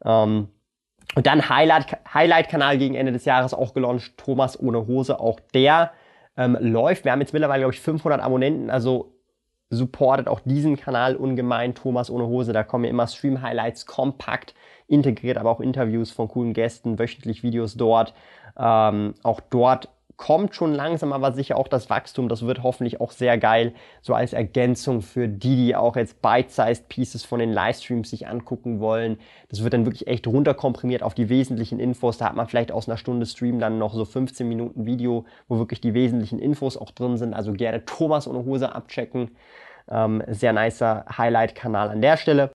Ähm, 0.05 0.47
und 1.15 1.27
dann 1.27 1.49
Highlight-Kanal 1.49 2.13
Highlight 2.13 2.79
gegen 2.79 2.95
Ende 2.95 3.11
des 3.11 3.25
Jahres 3.25 3.53
auch 3.53 3.73
gelauncht. 3.73 4.17
Thomas 4.17 4.59
ohne 4.59 4.85
Hose, 4.85 5.19
auch 5.19 5.39
der 5.53 5.91
ähm, 6.37 6.57
läuft. 6.59 7.05
Wir 7.05 7.13
haben 7.13 7.21
jetzt 7.21 7.33
mittlerweile, 7.33 7.61
glaube 7.61 7.73
ich, 7.73 7.79
500 7.79 8.21
Abonnenten. 8.21 8.69
Also 8.69 9.13
supportet 9.69 10.27
auch 10.27 10.41
diesen 10.41 10.77
Kanal 10.77 11.15
ungemein. 11.15 11.73
Thomas 11.73 12.09
ohne 12.09 12.27
Hose. 12.27 12.53
Da 12.53 12.63
kommen 12.63 12.83
ja 12.83 12.89
immer 12.89 13.07
Stream-Highlights 13.07 13.85
kompakt 13.85 14.53
integriert, 14.87 15.37
aber 15.37 15.49
auch 15.49 15.61
Interviews 15.61 16.11
von 16.11 16.27
coolen 16.27 16.53
Gästen, 16.53 16.99
wöchentlich 16.99 17.43
Videos 17.43 17.75
dort. 17.75 18.13
Ähm, 18.57 19.15
auch 19.23 19.39
dort 19.39 19.89
kommt 20.17 20.55
schon 20.55 20.73
langsam 20.73 21.13
aber 21.13 21.31
sicher 21.31 21.57
auch 21.57 21.67
das 21.67 21.89
Wachstum. 21.89 22.29
Das 22.29 22.45
wird 22.45 22.63
hoffentlich 22.63 23.01
auch 23.01 23.11
sehr 23.11 23.37
geil, 23.37 23.73
so 24.01 24.13
als 24.13 24.33
Ergänzung 24.33 25.01
für 25.01 25.27
die, 25.27 25.55
die 25.55 25.75
auch 25.75 25.95
jetzt 25.95 26.21
Bite-Sized 26.21 26.87
Pieces 26.87 27.25
von 27.25 27.39
den 27.39 27.51
Livestreams 27.51 28.09
sich 28.09 28.27
angucken 28.27 28.79
wollen. 28.79 29.17
Das 29.49 29.63
wird 29.63 29.73
dann 29.73 29.85
wirklich 29.85 30.07
echt 30.07 30.27
runterkomprimiert 30.27 31.03
auf 31.03 31.13
die 31.13 31.29
wesentlichen 31.29 31.79
Infos. 31.79 32.17
Da 32.17 32.25
hat 32.25 32.35
man 32.35 32.47
vielleicht 32.47 32.71
aus 32.71 32.87
einer 32.87 32.97
Stunde 32.97 33.25
Stream 33.25 33.59
dann 33.59 33.77
noch 33.77 33.93
so 33.93 34.05
15 34.05 34.47
Minuten 34.47 34.85
Video, 34.85 35.25
wo 35.47 35.57
wirklich 35.57 35.81
die 35.81 35.93
wesentlichen 35.93 36.39
Infos 36.39 36.77
auch 36.77 36.91
drin 36.91 37.17
sind. 37.17 37.33
Also 37.33 37.53
gerne 37.53 37.85
Thomas 37.85 38.27
ohne 38.27 38.45
Hose 38.45 38.73
abchecken. 38.73 39.31
Ähm, 39.87 40.23
sehr 40.27 40.53
nicer 40.53 41.05
Highlight-Kanal 41.15 41.89
an 41.89 42.01
der 42.01 42.17
Stelle. 42.17 42.54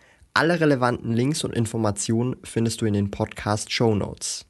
Alle 0.33 0.61
relevanten 0.61 1.11
Links 1.11 1.43
und 1.43 1.53
Informationen 1.53 2.37
findest 2.43 2.81
du 2.81 2.85
in 2.85 2.93
den 2.93 3.11
Podcast 3.11 3.69
Show 3.73 3.93
Notes. 3.95 4.45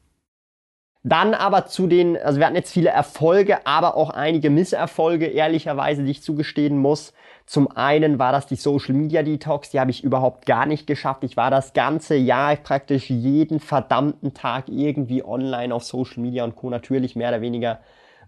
Dann 1.04 1.34
aber 1.34 1.66
zu 1.66 1.88
den, 1.88 2.16
also 2.18 2.38
wir 2.38 2.46
hatten 2.46 2.56
jetzt 2.56 2.72
viele 2.72 2.90
Erfolge, 2.90 3.66
aber 3.66 3.98
auch 3.98 4.12
einige 4.12 4.52
Misserfolge, 4.52 5.26
ehrlicherweise, 5.26 6.04
die 6.04 6.12
ich 6.12 6.22
zugestehen 6.22 6.78
muss. 6.78 7.14
Zum 7.48 7.68
einen 7.72 8.20
war 8.20 8.32
das 8.32 8.46
die 8.46 8.58
Social 8.58 8.94
Media 8.94 9.24
Detox, 9.24 9.72
die 9.72 9.80
habe 9.80 9.90
ich 9.90 10.04
überhaupt 10.04 10.46
gar 10.46 10.68
nicht 10.68 10.86
geschafft. 10.86 11.24
Ich 11.24 11.36
war 11.36 11.50
das 11.50 11.74
ganze 11.74 12.16
Jahr 12.16 12.56
praktisch 12.58 13.10
jeden 13.10 13.60
verdammten 13.60 14.36
Tag 14.36 14.66
irgendwie 14.70 15.26
online 15.26 15.74
auf 15.74 15.84
Social 15.84 16.22
Media 16.22 16.44
und 16.44 16.56
Co. 16.56 16.70
Natürlich 16.70 17.16
mehr 17.16 17.30
oder 17.30 17.42
weniger 17.42 17.80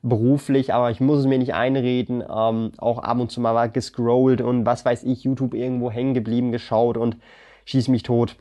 beruflich, 0.01 0.73
aber 0.73 0.89
ich 0.89 0.99
muss 0.99 1.19
es 1.19 1.27
mir 1.27 1.37
nicht 1.37 1.53
einreden. 1.53 2.21
Ähm, 2.21 2.71
auch 2.77 2.97
ab 2.97 3.19
und 3.19 3.31
zu 3.31 3.39
mal 3.39 3.69
gescrollt 3.69 4.41
und 4.41 4.65
was 4.65 4.83
weiß 4.83 5.03
ich, 5.03 5.23
YouTube 5.23 5.53
irgendwo 5.53 5.91
hängen 5.91 6.15
geblieben, 6.15 6.51
geschaut 6.51 6.97
und 6.97 7.17
schieß 7.65 7.87
mich 7.87 8.03
tot. 8.03 8.35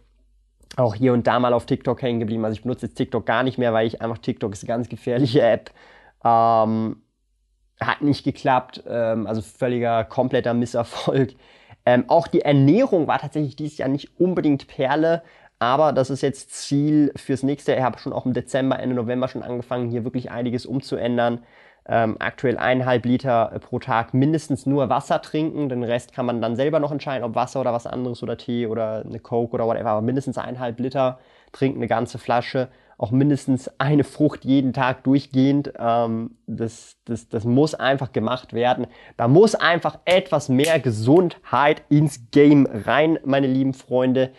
Auch 0.76 0.94
hier 0.94 1.12
und 1.12 1.26
da 1.26 1.38
mal 1.38 1.52
auf 1.52 1.66
TikTok 1.66 2.00
hängen 2.00 2.20
geblieben. 2.20 2.44
Also 2.44 2.54
ich 2.54 2.62
benutze 2.62 2.86
jetzt 2.86 2.94
TikTok 2.94 3.26
gar 3.26 3.42
nicht 3.42 3.58
mehr, 3.58 3.72
weil 3.72 3.86
ich 3.86 4.00
einfach 4.00 4.18
TikTok 4.18 4.52
ist 4.52 4.62
eine 4.62 4.68
ganz 4.68 4.88
gefährliche 4.88 5.42
App. 5.42 5.70
Ähm, 6.24 7.02
hat 7.80 8.00
nicht 8.00 8.24
geklappt. 8.24 8.82
Ähm, 8.86 9.26
also 9.26 9.42
völliger, 9.42 10.04
kompletter 10.04 10.54
Misserfolg. 10.54 11.34
Ähm, 11.84 12.04
auch 12.06 12.28
die 12.28 12.42
Ernährung 12.42 13.08
war 13.08 13.18
tatsächlich 13.18 13.56
dieses 13.56 13.76
Jahr 13.76 13.88
nicht 13.88 14.20
unbedingt 14.20 14.68
Perle. 14.68 15.24
Aber 15.58 15.92
das 15.92 16.10
ist 16.10 16.20
jetzt 16.20 16.52
Ziel 16.52 17.12
fürs 17.16 17.42
nächste 17.42 17.72
Jahr. 17.72 17.78
Ich 17.80 17.84
habe 17.84 17.98
schon 17.98 18.12
auch 18.12 18.24
im 18.24 18.34
Dezember, 18.34 18.78
Ende 18.78 18.94
November 18.94 19.26
schon 19.26 19.42
angefangen, 19.42 19.90
hier 19.90 20.04
wirklich 20.04 20.30
einiges 20.30 20.64
umzuändern 20.64 21.40
ähm, 21.88 22.16
aktuell 22.20 22.58
eineinhalb 22.58 23.04
Liter 23.04 23.50
äh, 23.52 23.58
pro 23.58 23.78
Tag 23.78 24.14
mindestens 24.14 24.66
nur 24.66 24.88
Wasser 24.88 25.20
trinken. 25.20 25.68
Den 25.68 25.82
Rest 25.82 26.12
kann 26.12 26.26
man 26.26 26.40
dann 26.40 26.56
selber 26.56 26.78
noch 26.78 26.92
entscheiden, 26.92 27.24
ob 27.24 27.34
Wasser 27.34 27.60
oder 27.60 27.72
was 27.72 27.86
anderes 27.86 28.22
oder 28.22 28.36
Tee 28.36 28.66
oder 28.66 29.04
eine 29.04 29.18
Coke 29.18 29.54
oder 29.54 29.66
whatever. 29.66 29.90
Aber 29.90 30.02
mindestens 30.02 30.38
eineinhalb 30.38 30.78
Liter 30.78 31.18
trinken, 31.50 31.78
eine 31.78 31.88
ganze 31.88 32.18
Flasche. 32.18 32.68
Auch 32.98 33.10
mindestens 33.10 33.68
eine 33.80 34.04
Frucht 34.04 34.44
jeden 34.44 34.72
Tag 34.72 35.02
durchgehend. 35.02 35.72
Ähm, 35.76 36.36
das, 36.46 36.98
das, 37.04 37.28
das 37.28 37.44
muss 37.44 37.74
einfach 37.74 38.12
gemacht 38.12 38.52
werden. 38.52 38.86
Da 39.16 39.26
muss 39.26 39.56
einfach 39.56 39.98
etwas 40.04 40.48
mehr 40.48 40.78
Gesundheit 40.78 41.82
ins 41.88 42.30
Game 42.30 42.68
rein, 42.70 43.18
meine 43.24 43.48
lieben 43.48 43.74
Freunde. 43.74 44.30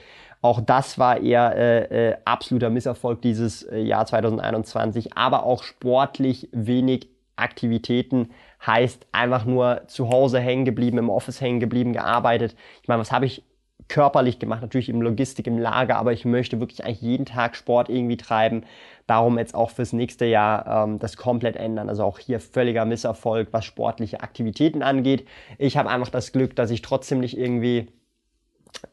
Auch 0.41 0.59
das 0.59 0.99
war 0.99 1.21
eher 1.21 1.55
äh, 1.55 2.09
äh, 2.09 2.15
absoluter 2.25 2.69
Misserfolg 2.69 3.21
dieses 3.21 3.63
äh, 3.63 3.79
Jahr 3.79 4.05
2021, 4.05 5.15
aber 5.15 5.45
auch 5.45 5.63
sportlich 5.63 6.49
wenig 6.51 7.12
Aktivitäten 7.35 8.29
heißt 8.65 9.07
einfach 9.11 9.45
nur 9.45 9.83
zu 9.87 10.09
Hause 10.09 10.39
hängen 10.39 10.65
geblieben, 10.65 10.97
im 10.97 11.09
Office 11.09 11.41
hängen 11.41 11.59
geblieben, 11.59 11.93
gearbeitet. 11.93 12.55
Ich 12.81 12.87
meine, 12.87 13.01
was 13.01 13.11
habe 13.11 13.25
ich 13.25 13.43
körperlich 13.87 14.39
gemacht? 14.39 14.61
Natürlich 14.61 14.89
im 14.89 15.01
Logistik, 15.01 15.47
im 15.47 15.57
Lager, 15.57 15.97
aber 15.97 16.13
ich 16.13 16.25
möchte 16.25 16.59
wirklich 16.59 16.85
eigentlich 16.85 17.01
jeden 17.01 17.25
Tag 17.25 17.55
Sport 17.55 17.89
irgendwie 17.89 18.17
treiben. 18.17 18.63
Darum 19.07 19.37
jetzt 19.37 19.55
auch 19.55 19.71
fürs 19.71 19.93
nächste 19.93 20.25
Jahr 20.25 20.85
ähm, 20.85 20.99
das 20.99 21.17
komplett 21.17 21.55
ändern. 21.55 21.89
Also 21.89 22.03
auch 22.03 22.19
hier 22.19 22.39
völliger 22.39 22.85
Misserfolg, 22.85 23.49
was 23.51 23.65
sportliche 23.65 24.21
Aktivitäten 24.21 24.81
angeht. 24.81 25.27
Ich 25.57 25.77
habe 25.77 25.89
einfach 25.89 26.09
das 26.09 26.31
Glück, 26.31 26.55
dass 26.55 26.71
ich 26.71 26.81
trotzdem 26.81 27.19
nicht 27.19 27.37
irgendwie, 27.37 27.87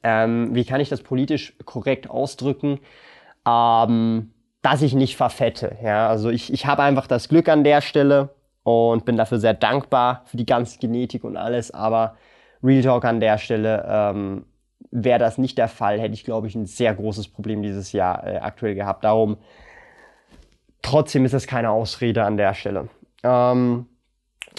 ähm, 0.03 0.55
wie 0.55 0.64
kann 0.64 0.81
ich 0.81 0.88
das 0.88 1.03
politisch 1.03 1.57
korrekt 1.64 2.11
ausdrücken? 2.11 2.81
Ähm, 3.46 4.33
dass 4.62 4.83
ich 4.83 4.94
nicht 4.94 5.16
verfette. 5.16 5.77
Ja, 5.83 6.09
also 6.09 6.31
ich, 6.31 6.53
ich 6.53 6.66
habe 6.66 6.83
einfach 6.83 7.07
das 7.07 7.29
Glück 7.29 7.49
an 7.49 7.64
der 7.64 7.81
Stelle 7.81 8.31
und 8.62 9.05
bin 9.05 9.16
dafür 9.16 9.38
sehr 9.38 9.55
dankbar 9.55 10.23
für 10.27 10.37
die 10.37 10.46
ganze 10.46 10.79
Genetik 10.79 11.25
und 11.25 11.37
alles. 11.37 11.70
Aber 11.70 12.16
Real 12.62 12.83
Talk 12.83 13.05
an 13.05 13.20
der 13.20 13.38
Stelle, 13.38 13.85
ähm, 13.88 14.44
wäre 14.90 15.18
das 15.18 15.38
nicht 15.38 15.59
der 15.59 15.68
Fall, 15.68 16.01
hätte 16.01 16.14
ich, 16.14 16.25
glaube 16.25 16.46
ich, 16.46 16.55
ein 16.55 16.66
sehr 16.66 16.94
großes 16.94 17.29
Problem 17.29 17.62
dieses 17.62 17.92
Jahr 17.92 18.27
äh, 18.27 18.38
aktuell 18.38 18.75
gehabt. 18.75 19.05
Darum, 19.05 19.38
trotzdem 20.83 21.25
ist 21.25 21.35
es 21.35 21.46
keine 21.46 21.70
Ausrede 21.70 22.25
an 22.25 22.37
der 22.37 22.55
Stelle. 22.55 22.88
Ähm, 23.23 23.87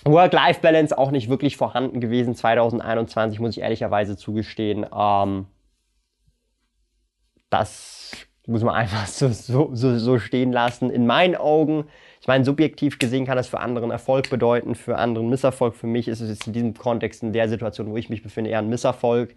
Work-Life-Balance 0.06 0.98
auch 0.98 1.12
nicht 1.12 1.30
wirklich 1.30 1.58
vorhanden 1.58 2.00
gewesen 2.00 2.34
2021, 2.34 3.40
muss 3.40 3.58
ich 3.58 3.62
ehrlicherweise 3.62 4.18
zugestehen. 4.18 4.86
Ähm, 4.96 5.48
das 7.50 8.16
muss 8.52 8.64
man 8.64 8.76
einfach 8.76 9.08
so, 9.08 9.30
so, 9.30 9.72
so, 9.74 9.98
so 9.98 10.20
stehen 10.20 10.52
lassen. 10.52 10.90
In 10.90 11.08
meinen 11.08 11.36
Augen, 11.36 11.86
ich 12.20 12.28
meine, 12.28 12.46
subjektiv 12.46 13.00
gesehen 13.00 13.26
kann 13.26 13.38
das 13.38 13.48
für 13.48 13.60
anderen 13.60 13.92
Erfolg 13.92 14.30
bedeuten, 14.30 14.76
für 14.76 14.98
anderen 14.98 15.30
Misserfolg. 15.30 15.76
Für 15.76 15.88
mich 15.88 16.08
ist 16.08 16.22
es 16.22 16.30
jetzt 16.30 16.48
in 16.48 16.54
diesem 16.54 16.74
Kontext, 16.74 17.24
in 17.24 17.34
der 17.34 17.50
Situation, 17.50 17.90
wo 17.90 17.98
ich 17.98 18.10
mich 18.10 18.24
befinde, 18.24 18.52
eher 18.52 18.60
ein 18.60 18.70
Misserfolg. 18.70 19.36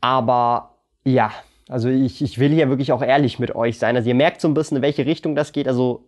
Aber 0.00 0.76
ja, 1.04 1.32
also 1.68 1.88
ich, 1.88 2.22
ich 2.22 2.38
will 2.38 2.50
hier 2.52 2.68
wirklich 2.68 2.92
auch 2.92 3.02
ehrlich 3.02 3.38
mit 3.38 3.54
euch 3.54 3.78
sein. 3.78 3.96
Also 3.96 4.08
ihr 4.08 4.14
merkt 4.14 4.40
so 4.40 4.48
ein 4.48 4.54
bisschen, 4.54 4.76
in 4.76 4.82
welche 4.82 5.06
Richtung 5.06 5.34
das 5.34 5.52
geht. 5.52 5.66
Also 5.66 6.04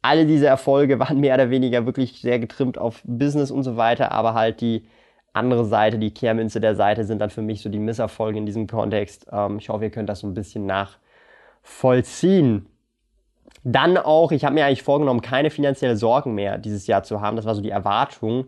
alle 0.00 0.26
diese 0.26 0.46
Erfolge 0.46 0.98
waren 0.98 1.20
mehr 1.20 1.34
oder 1.34 1.50
weniger 1.50 1.86
wirklich 1.86 2.20
sehr 2.20 2.38
getrimmt 2.38 2.78
auf 2.78 3.02
Business 3.04 3.50
und 3.50 3.62
so 3.62 3.76
weiter, 3.76 4.12
aber 4.12 4.34
halt 4.34 4.60
die 4.60 4.86
andere 5.32 5.64
Seite, 5.64 5.98
die 5.98 6.12
Kehrmünze 6.12 6.60
der 6.60 6.74
Seite 6.74 7.04
sind 7.04 7.18
dann 7.18 7.30
für 7.30 7.42
mich 7.42 7.62
so 7.62 7.70
die 7.70 7.78
Misserfolge 7.78 8.38
in 8.38 8.46
diesem 8.46 8.66
Kontext. 8.66 9.26
Ähm, 9.32 9.58
ich 9.58 9.68
hoffe, 9.68 9.84
ihr 9.84 9.90
könnt 9.90 10.08
das 10.08 10.20
so 10.20 10.26
ein 10.26 10.34
bisschen 10.34 10.66
nachvollziehen. 10.66 12.66
Dann 13.64 13.96
auch, 13.96 14.32
ich 14.32 14.44
habe 14.44 14.54
mir 14.54 14.66
eigentlich 14.66 14.82
vorgenommen, 14.82 15.22
keine 15.22 15.50
finanziellen 15.50 15.96
Sorgen 15.96 16.34
mehr 16.34 16.58
dieses 16.58 16.86
Jahr 16.86 17.02
zu 17.02 17.20
haben. 17.20 17.36
Das 17.36 17.46
war 17.46 17.54
so 17.54 17.62
die 17.62 17.70
Erwartung. 17.70 18.46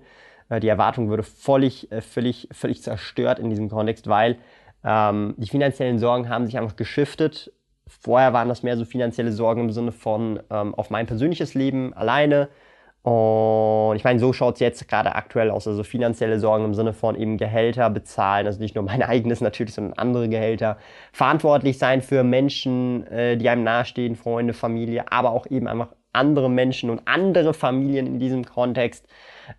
Äh, 0.48 0.60
die 0.60 0.68
Erwartung 0.68 1.08
würde 1.08 1.22
völlig, 1.22 1.90
äh, 1.90 2.00
völlig, 2.00 2.48
völlig 2.52 2.82
zerstört 2.82 3.38
in 3.38 3.50
diesem 3.50 3.70
Kontext, 3.70 4.08
weil 4.08 4.36
ähm, 4.84 5.34
die 5.38 5.48
finanziellen 5.48 5.98
Sorgen 5.98 6.28
haben 6.28 6.46
sich 6.46 6.58
einfach 6.58 6.76
geschiftet. 6.76 7.52
Vorher 7.86 8.32
waren 8.32 8.48
das 8.48 8.62
mehr 8.62 8.76
so 8.76 8.84
finanzielle 8.84 9.32
Sorgen 9.32 9.62
im 9.62 9.70
Sinne 9.70 9.92
von 9.92 10.40
ähm, 10.50 10.74
auf 10.74 10.90
mein 10.90 11.06
persönliches 11.06 11.54
Leben 11.54 11.94
alleine. 11.94 12.48
Und 13.04 13.96
ich 13.96 14.04
meine, 14.04 14.18
so 14.18 14.32
schaut 14.32 14.54
es 14.54 14.60
jetzt 14.60 14.88
gerade 14.88 15.14
aktuell 15.14 15.50
aus. 15.50 15.68
Also 15.68 15.82
finanzielle 15.82 16.40
Sorgen 16.40 16.64
im 16.64 16.72
Sinne 16.72 16.94
von 16.94 17.16
eben 17.16 17.36
Gehälter 17.36 17.90
bezahlen, 17.90 18.46
also 18.46 18.58
nicht 18.60 18.74
nur 18.74 18.84
mein 18.84 19.02
eigenes 19.04 19.42
natürlich, 19.42 19.74
sondern 19.74 19.92
andere 19.98 20.30
Gehälter. 20.30 20.78
Verantwortlich 21.12 21.76
sein 21.76 22.00
für 22.00 22.24
Menschen, 22.24 23.06
äh, 23.08 23.36
die 23.36 23.50
einem 23.50 23.62
nahestehen, 23.62 24.16
Freunde, 24.16 24.54
Familie, 24.54 25.12
aber 25.12 25.32
auch 25.32 25.46
eben 25.46 25.68
einfach 25.68 25.88
andere 26.14 26.48
Menschen 26.48 26.88
und 26.88 27.02
andere 27.04 27.52
Familien 27.52 28.06
in 28.06 28.18
diesem 28.18 28.46
Kontext, 28.46 29.06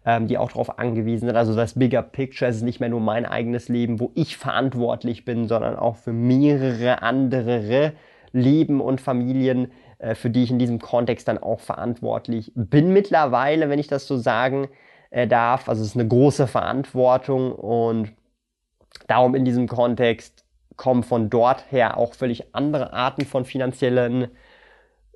ähm, 0.07 0.27
die 0.27 0.39
auch 0.39 0.49
darauf 0.49 0.79
angewiesen 0.79 1.27
sind. 1.27 1.35
Also 1.35 1.55
das 1.55 1.77
Bigger 1.77 2.01
Picture 2.01 2.49
ist 2.49 2.63
nicht 2.63 2.79
mehr 2.79 2.89
nur 2.89 3.01
mein 3.01 3.27
eigenes 3.27 3.69
Leben, 3.69 3.99
wo 3.99 4.11
ich 4.15 4.37
verantwortlich 4.37 5.23
bin, 5.23 5.47
sondern 5.47 5.75
auch 5.75 5.97
für 5.97 6.13
mehrere 6.13 7.03
andere 7.03 7.93
Leben 8.31 8.81
und 8.81 9.01
Familien, 9.01 9.71
für 10.15 10.29
die 10.29 10.43
ich 10.43 10.51
in 10.51 10.59
diesem 10.59 10.79
Kontext 10.79 11.27
dann 11.27 11.37
auch 11.37 11.59
verantwortlich 11.59 12.51
bin 12.55 12.91
mittlerweile, 12.91 13.69
wenn 13.69 13.79
ich 13.79 13.87
das 13.87 14.07
so 14.07 14.17
sagen 14.17 14.67
äh, 15.09 15.27
darf. 15.27 15.69
Also 15.69 15.81
es 15.81 15.89
ist 15.89 15.95
eine 15.95 16.07
große 16.07 16.47
Verantwortung 16.47 17.53
und 17.53 18.13
darum 19.07 19.35
in 19.35 19.45
diesem 19.45 19.67
Kontext 19.67 20.43
kommen 20.75 21.03
von 21.03 21.29
dort 21.29 21.71
her 21.71 21.97
auch 21.97 22.13
völlig 22.13 22.53
andere 22.53 22.91
Arten 22.91 23.25
von 23.25 23.45
finanziellen 23.45 24.29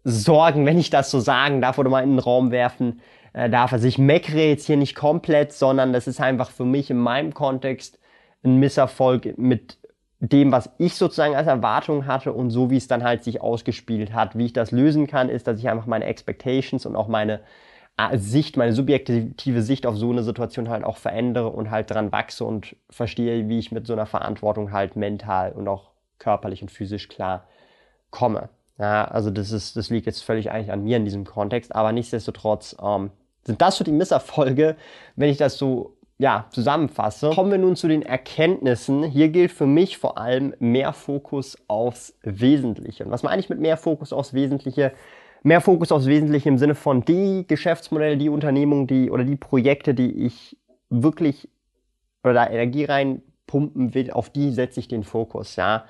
Sorgen, 0.06 0.66
wenn 0.66 0.80
ich 0.80 0.90
das 0.90 1.12
so 1.12 1.20
sagen 1.20 1.62
darf 1.62 1.78
oder 1.78 1.90
mal 1.90 2.04
in 2.04 2.12
den 2.12 2.20
Raum 2.20 2.52
werfen 2.52 3.02
äh, 3.34 3.50
darf. 3.50 3.74
Also 3.74 3.88
ich 3.88 3.98
meckere 3.98 4.48
jetzt 4.48 4.68
hier 4.68 4.78
nicht 4.78 4.96
komplett, 4.96 5.52
sondern 5.52 5.92
das 5.92 6.08
ist 6.08 6.22
einfach 6.22 6.52
für 6.52 6.66
mich 6.66 6.90
in 6.90 6.98
meinem 6.98 7.34
Kontext 7.34 8.00
ein 8.44 8.58
Misserfolg 8.58 9.38
mit 9.38 9.79
dem, 10.20 10.52
was 10.52 10.70
ich 10.78 10.96
sozusagen 10.96 11.36
als 11.36 11.48
Erwartung 11.48 12.06
hatte 12.06 12.34
und 12.34 12.50
so 12.52 12.70
wie 12.70 12.78
es 12.78 12.88
dann 12.88 13.04
halt 13.04 13.24
sich 13.24 13.42
ausgespielt 13.42 14.14
hat. 14.14 14.38
Wie 14.38 14.46
ich 14.46 14.54
das 14.54 14.72
lösen 14.72 15.08
kann, 15.08 15.30
ist, 15.30 15.48
dass 15.48 15.60
ich 15.60 15.70
einfach 15.70 15.86
meine 15.86 16.06
Expectations 16.06 16.86
und 16.86 16.96
auch 16.96 17.08
meine 17.08 17.40
äh, 17.98 18.18
Sicht, 18.18 18.58
meine 18.58 18.74
subjektive 18.74 19.62
Sicht 19.62 19.86
auf 19.86 19.96
so 19.96 20.12
eine 20.12 20.24
Situation 20.24 20.70
halt 20.70 20.84
auch 20.84 20.98
verändere 20.98 21.50
und 21.50 21.72
halt 21.72 21.92
dran 21.92 22.12
wachse 22.12 22.44
und 22.44 22.76
verstehe, 22.90 23.48
wie 23.48 23.60
ich 23.60 23.72
mit 23.72 23.88
so 23.88 23.94
einer 23.94 24.06
Verantwortung 24.06 24.74
halt 24.74 24.98
mental 24.98 25.54
und 25.54 25.68
auch 25.68 25.92
körperlich 26.18 26.62
und 26.62 26.70
physisch 26.70 27.08
klar 27.08 27.46
komme. 28.10 28.50
Ja, 28.78 29.06
also 29.06 29.30
das 29.30 29.52
ist, 29.52 29.76
das 29.78 29.90
liegt 29.90 30.06
jetzt 30.06 30.24
völlig 30.24 30.52
eigentlich 30.52 30.72
an 30.72 30.84
mir 30.84 30.98
in 30.98 31.06
diesem 31.06 31.26
Kontext, 31.26 31.76
aber 31.76 31.92
nichtsdestotrotz 31.92 32.76
ähm, 32.82 33.12
sind 33.44 33.62
das 33.62 33.78
so 33.78 33.84
die 33.84 33.92
Misserfolge, 33.92 34.76
wenn 35.16 35.30
ich 35.30 35.38
das 35.38 35.58
so 35.58 35.98
ja, 36.20 36.48
zusammenfasse, 36.52 37.30
kommen 37.30 37.50
wir 37.50 37.58
nun 37.58 37.78
zu 37.78 37.88
den 37.88 38.02
Erkenntnissen. 38.02 39.04
Hier 39.04 39.30
gilt 39.30 39.54
für 39.54 39.66
mich 39.66 39.98
vor 39.98 40.18
allem 40.18 40.54
mehr 40.60 40.92
Fokus 40.92 41.58
aufs 41.68 42.14
Wesentliche. 42.24 43.06
Und 43.06 43.12
was 43.12 43.24
meine 43.24 43.40
ich 43.40 43.50
mit 43.50 43.62
mehr 43.62 43.78
Fokus 43.78 44.12
aufs 44.12 44.34
Wesentliche? 44.34 44.92
Mehr 45.44 45.62
Fokus 45.62 45.94
aufs 45.94 46.08
Wesentliche 46.08 46.50
im 46.50 46.58
Sinne 46.58 46.76
von 46.76 47.06
die 47.06 47.46
Geschäftsmodelle, 47.48 48.18
die 48.18 48.28
Unternehmungen, 48.28 48.86
die 48.86 49.10
oder 49.10 49.24
die 49.24 49.38
Projekte, 49.38 49.94
die 49.94 50.26
ich 50.26 50.58
wirklich 50.90 51.48
oder 52.22 52.34
da 52.34 52.50
Energie 52.50 52.84
reinpumpen 52.84 53.94
will, 53.94 54.12
auf 54.12 54.30
die 54.30 54.52
setze 54.52 54.82
ich 54.82 54.90
den 54.90 55.06
Fokus, 55.06 55.56
ja. 55.56 55.86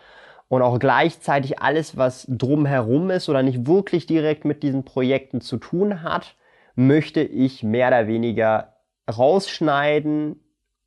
Und 0.47 0.61
auch 0.61 0.77
gleichzeitig 0.77 1.59
alles, 1.59 1.97
was 1.97 2.27
drumherum 2.29 3.09
ist 3.09 3.29
oder 3.29 3.41
nicht 3.41 3.65
wirklich 3.65 4.05
direkt 4.05 4.45
mit 4.45 4.61
diesen 4.61 4.83
Projekten 4.83 5.41
zu 5.41 5.57
tun 5.57 6.03
hat, 6.03 6.35
möchte 6.75 7.21
ich 7.21 7.63
mehr 7.63 7.87
oder 7.87 8.05
weniger 8.05 8.78
rausschneiden 9.09 10.39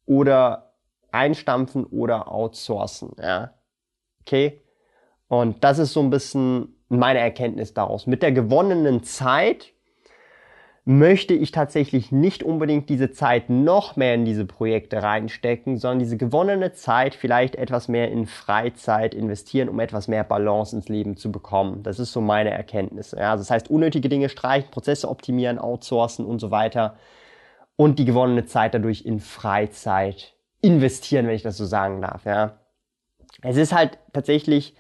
oder 0.06 0.74
einstampfen 1.10 1.84
oder 1.84 2.32
outsourcen. 2.32 3.12
Ja. 3.20 3.54
Okay? 4.22 4.62
Und 5.28 5.64
das 5.64 5.78
ist 5.78 5.92
so 5.92 6.00
ein 6.00 6.10
bisschen 6.10 6.76
meine 6.88 7.18
Erkenntnis 7.18 7.74
daraus. 7.74 8.06
Mit 8.06 8.22
der 8.22 8.32
gewonnenen 8.32 9.02
Zeit 9.02 9.72
möchte 10.84 11.32
ich 11.32 11.52
tatsächlich 11.52 12.10
nicht 12.10 12.42
unbedingt 12.42 12.88
diese 12.88 13.12
Zeit 13.12 13.48
noch 13.48 13.94
mehr 13.94 14.14
in 14.14 14.24
diese 14.24 14.44
Projekte 14.44 15.00
reinstecken, 15.02 15.78
sondern 15.78 16.00
diese 16.00 16.16
gewonnene 16.16 16.72
Zeit 16.72 17.14
vielleicht 17.14 17.54
etwas 17.54 17.86
mehr 17.86 18.10
in 18.10 18.26
Freizeit 18.26 19.14
investieren, 19.14 19.68
um 19.68 19.78
etwas 19.78 20.08
mehr 20.08 20.24
Balance 20.24 20.74
ins 20.74 20.88
Leben 20.88 21.16
zu 21.16 21.30
bekommen. 21.30 21.84
Das 21.84 22.00
ist 22.00 22.12
so 22.12 22.20
meine 22.20 22.50
Erkenntnis. 22.50 23.12
Ja, 23.12 23.30
also 23.30 23.42
das 23.42 23.50
heißt, 23.50 23.70
unnötige 23.70 24.08
Dinge 24.08 24.28
streichen, 24.28 24.70
Prozesse 24.72 25.08
optimieren, 25.08 25.58
outsourcen 25.58 26.26
und 26.26 26.40
so 26.40 26.50
weiter 26.50 26.96
und 27.82 27.98
die 27.98 28.04
gewonnene 28.04 28.46
Zeit 28.46 28.74
dadurch 28.74 29.04
in 29.04 29.18
Freizeit 29.18 30.34
investieren, 30.60 31.26
wenn 31.26 31.34
ich 31.34 31.42
das 31.42 31.56
so 31.56 31.64
sagen 31.64 32.00
darf. 32.00 32.24
Ja. 32.24 32.60
Es 33.42 33.56
ist 33.56 33.72
halt 33.72 33.98
tatsächlich 34.12 34.76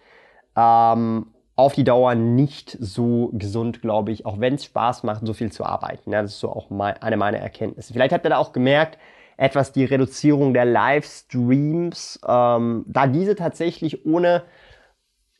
ähm, 0.56 1.26
auf 1.56 1.72
die 1.72 1.82
Dauer 1.82 2.14
nicht 2.14 2.76
so 2.78 3.30
gesund, 3.32 3.82
glaube 3.82 4.12
ich, 4.12 4.24
auch 4.24 4.38
wenn 4.38 4.54
es 4.54 4.64
Spaß 4.66 5.02
macht, 5.02 5.26
so 5.26 5.32
viel 5.32 5.50
zu 5.50 5.64
arbeiten. 5.64 6.12
Ja, 6.12 6.22
das 6.22 6.34
ist 6.34 6.38
so 6.38 6.50
auch 6.50 6.70
mein, 6.70 6.96
eine 7.02 7.16
meiner 7.16 7.38
Erkenntnisse. 7.38 7.92
Vielleicht 7.92 8.12
habt 8.12 8.24
ihr 8.24 8.30
da 8.30 8.36
auch 8.36 8.52
gemerkt, 8.52 8.98
etwas 9.36 9.72
die 9.72 9.84
Reduzierung 9.84 10.54
der 10.54 10.64
Livestreams, 10.64 12.20
ähm, 12.24 12.84
da 12.86 13.08
diese 13.08 13.34
tatsächlich 13.34 14.06
ohne 14.06 14.44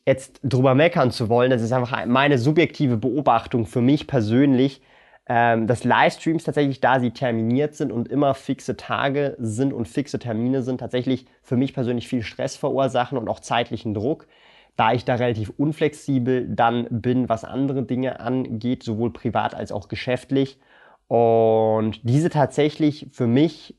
jetzt 0.05 0.41
drüber 0.43 0.75
meckern 0.75 1.11
zu 1.11 1.29
wollen, 1.29 1.49
das 1.49 1.61
ist 1.61 1.71
einfach 1.71 2.05
meine 2.07 2.37
subjektive 2.37 2.97
Beobachtung 2.97 3.65
für 3.65 3.79
mich 3.79 4.05
persönlich, 4.05 4.81
ähm, 5.25 5.67
dass 5.67 5.83
Livestreams 5.83 6.43
tatsächlich, 6.43 6.81
da 6.81 6.99
sie 6.99 7.11
terminiert 7.11 7.75
sind 7.75 7.91
und 7.91 8.09
immer 8.09 8.33
fixe 8.33 8.75
Tage 8.75 9.35
sind 9.39 9.71
und 9.71 9.87
fixe 9.87 10.19
Termine 10.19 10.63
sind, 10.63 10.79
tatsächlich 10.79 11.25
für 11.41 11.55
mich 11.55 11.73
persönlich 11.73 12.07
viel 12.07 12.23
Stress 12.23 12.57
verursachen 12.57 13.17
und 13.17 13.29
auch 13.29 13.39
zeitlichen 13.39 13.93
Druck, 13.93 14.27
da 14.75 14.91
ich 14.91 15.05
da 15.05 15.15
relativ 15.15 15.53
unflexibel 15.55 16.47
dann 16.49 16.87
bin, 16.89 17.29
was 17.29 17.45
andere 17.45 17.83
Dinge 17.83 18.19
angeht, 18.19 18.83
sowohl 18.83 19.13
privat 19.13 19.55
als 19.55 19.71
auch 19.71 19.87
geschäftlich. 19.87 20.59
Und 21.07 21.99
diese 22.03 22.29
tatsächlich 22.29 23.07
für 23.11 23.27
mich 23.27 23.75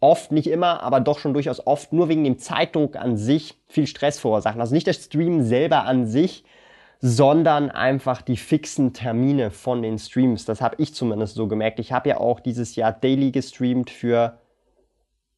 oft, 0.00 0.32
nicht 0.32 0.48
immer, 0.48 0.82
aber 0.82 1.00
doch 1.00 1.18
schon 1.18 1.34
durchaus 1.34 1.66
oft 1.66 1.92
nur 1.92 2.08
wegen 2.08 2.24
dem 2.24 2.38
Zeitdruck 2.38 2.96
an 2.96 3.16
sich 3.16 3.60
viel 3.68 3.86
Stress 3.86 4.18
verursachen. 4.18 4.60
Also 4.60 4.74
nicht 4.74 4.86
das 4.86 5.04
Stream 5.04 5.42
selber 5.42 5.84
an 5.84 6.06
sich, 6.06 6.44
sondern 7.00 7.70
einfach 7.70 8.20
die 8.20 8.36
fixen 8.36 8.92
Termine 8.92 9.50
von 9.50 9.82
den 9.82 9.98
Streams. 9.98 10.44
Das 10.44 10.60
habe 10.60 10.76
ich 10.78 10.94
zumindest 10.94 11.34
so 11.34 11.48
gemerkt. 11.48 11.78
Ich 11.78 11.92
habe 11.92 12.10
ja 12.10 12.18
auch 12.18 12.40
dieses 12.40 12.76
Jahr 12.76 12.92
daily 12.92 13.30
gestreamt 13.30 13.90
für 13.90 14.38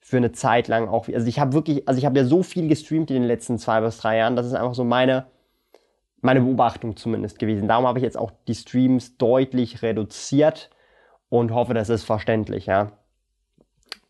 für 0.01 0.17
eine 0.17 0.33
Zeit 0.33 0.67
lang 0.67 0.89
auch. 0.89 1.07
Also 1.09 1.29
ich 1.29 1.39
habe 1.39 1.53
wirklich, 1.53 1.87
also 1.87 1.97
ich 1.99 2.05
habe 2.05 2.19
ja 2.19 2.25
so 2.25 2.43
viel 2.43 2.67
gestreamt 2.67 3.11
in 3.11 3.15
den 3.15 3.25
letzten 3.25 3.57
zwei 3.59 3.81
bis 3.81 3.99
drei 3.99 4.19
Jahren. 4.19 4.35
Das 4.35 4.47
ist 4.47 4.55
einfach 4.55 4.75
so 4.75 4.83
meine 4.83 5.27
meine 6.21 6.41
Beobachtung 6.41 6.97
zumindest 6.97 7.39
gewesen. 7.39 7.69
Darum 7.69 7.87
habe 7.87 7.99
ich 7.99 8.05
jetzt 8.05 8.17
auch 8.17 8.33
die 8.49 8.55
Streams 8.55 9.17
deutlich 9.17 9.83
reduziert 9.83 10.71
und 11.29 11.53
hoffe, 11.53 11.75
das 11.75 11.89
ist 11.89 12.05
verständlich, 12.05 12.67
ja. 12.67 12.93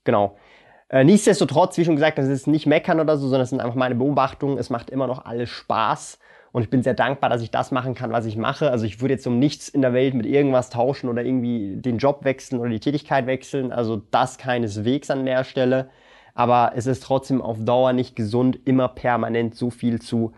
Genau. 0.05 0.37
Äh, 0.88 1.05
nichtsdestotrotz, 1.05 1.79
wie 1.79 1.85
schon 1.85 1.97
gesagt, 1.97 2.19
das 2.19 2.29
ist 2.29 2.47
nicht 2.47 2.67
meckern 2.67 3.01
oder 3.01 3.17
so, 3.17 3.29
sondern 3.29 3.43
es 3.43 3.51
sind 3.51 3.61
einfach 3.61 3.77
meine 3.77 3.95
Beobachtungen. 3.95 4.59
Es 4.59 4.69
macht 4.69 4.91
immer 4.91 5.07
noch 5.07 5.25
alles 5.25 5.49
Spaß. 5.49 6.19
Und 6.53 6.62
ich 6.62 6.71
bin 6.71 6.83
sehr 6.83 6.95
dankbar, 6.95 7.31
dass 7.31 7.43
ich 7.43 7.51
das 7.51 7.71
machen 7.71 7.95
kann, 7.95 8.12
was 8.12 8.27
ich 8.27 8.37
mache. 8.37 8.71
Also 8.71 8.85
ich 8.85 9.01
würde 9.01 9.15
jetzt 9.15 9.27
um 9.27 9.38
nichts 9.38 9.69
in 9.69 9.81
der 9.81 9.95
Welt 9.95 10.12
mit 10.12 10.27
irgendwas 10.27 10.69
tauschen 10.69 11.09
oder 11.09 11.25
irgendwie 11.25 11.77
den 11.77 11.97
Job 11.99 12.25
wechseln 12.25 12.61
oder 12.61 12.69
die 12.69 12.81
Tätigkeit 12.81 13.27
wechseln. 13.27 13.73
Also 13.73 14.03
das 14.11 14.37
keineswegs 14.37 15.11
an 15.11 15.25
der 15.25 15.45
Stelle. 15.45 15.88
Aber 16.35 16.73
es 16.77 16.87
ist 16.87 17.03
trotzdem 17.03 17.41
auf 17.41 17.57
Dauer 17.65 17.93
nicht 17.95 18.17
gesund, 18.17 18.59
immer 18.65 18.88
permanent 18.88 19.55
so 19.55 19.71
viel 19.71 20.01
zu 20.01 20.33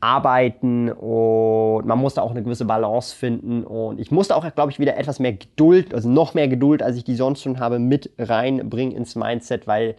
arbeiten 0.00 0.90
und 0.90 1.86
man 1.86 1.98
muss 1.98 2.14
da 2.14 2.22
auch 2.22 2.30
eine 2.30 2.42
gewisse 2.42 2.64
Balance 2.64 3.14
finden 3.14 3.64
und 3.64 4.00
ich 4.00 4.10
musste 4.10 4.34
auch, 4.34 4.54
glaube 4.54 4.72
ich, 4.72 4.78
wieder 4.78 4.96
etwas 4.96 5.18
mehr 5.20 5.34
Geduld, 5.34 5.92
also 5.92 6.08
noch 6.08 6.32
mehr 6.32 6.48
Geduld, 6.48 6.82
als 6.82 6.96
ich 6.96 7.04
die 7.04 7.14
sonst 7.14 7.42
schon 7.42 7.60
habe, 7.60 7.78
mit 7.78 8.10
reinbringen 8.18 8.96
ins 8.96 9.14
Mindset, 9.14 9.66
weil 9.66 9.96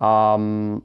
ähm, 0.00 0.82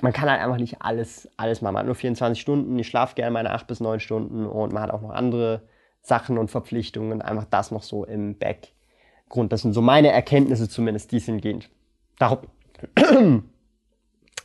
man 0.00 0.12
kann 0.12 0.30
halt 0.30 0.40
einfach 0.40 0.56
nicht 0.56 0.80
alles, 0.80 1.28
alles 1.36 1.60
machen. 1.60 1.74
Man 1.74 1.80
hat 1.80 1.86
nur 1.86 1.94
24 1.94 2.40
Stunden, 2.40 2.78
ich 2.78 2.88
schlafe 2.88 3.14
gerne 3.14 3.32
meine 3.32 3.50
8 3.50 3.66
bis 3.66 3.80
9 3.80 4.00
Stunden 4.00 4.46
und 4.46 4.72
man 4.72 4.82
hat 4.82 4.90
auch 4.90 5.02
noch 5.02 5.10
andere 5.10 5.62
Sachen 6.00 6.38
und 6.38 6.50
Verpflichtungen. 6.50 7.20
Einfach 7.20 7.44
das 7.44 7.70
noch 7.70 7.82
so 7.82 8.04
im 8.04 8.38
Backgrund. 8.38 9.52
Das 9.52 9.62
sind 9.62 9.74
so 9.74 9.82
meine 9.82 10.10
Erkenntnisse 10.10 10.68
zumindest 10.68 11.12
diesengehend. 11.12 11.68
Darum, 12.18 12.38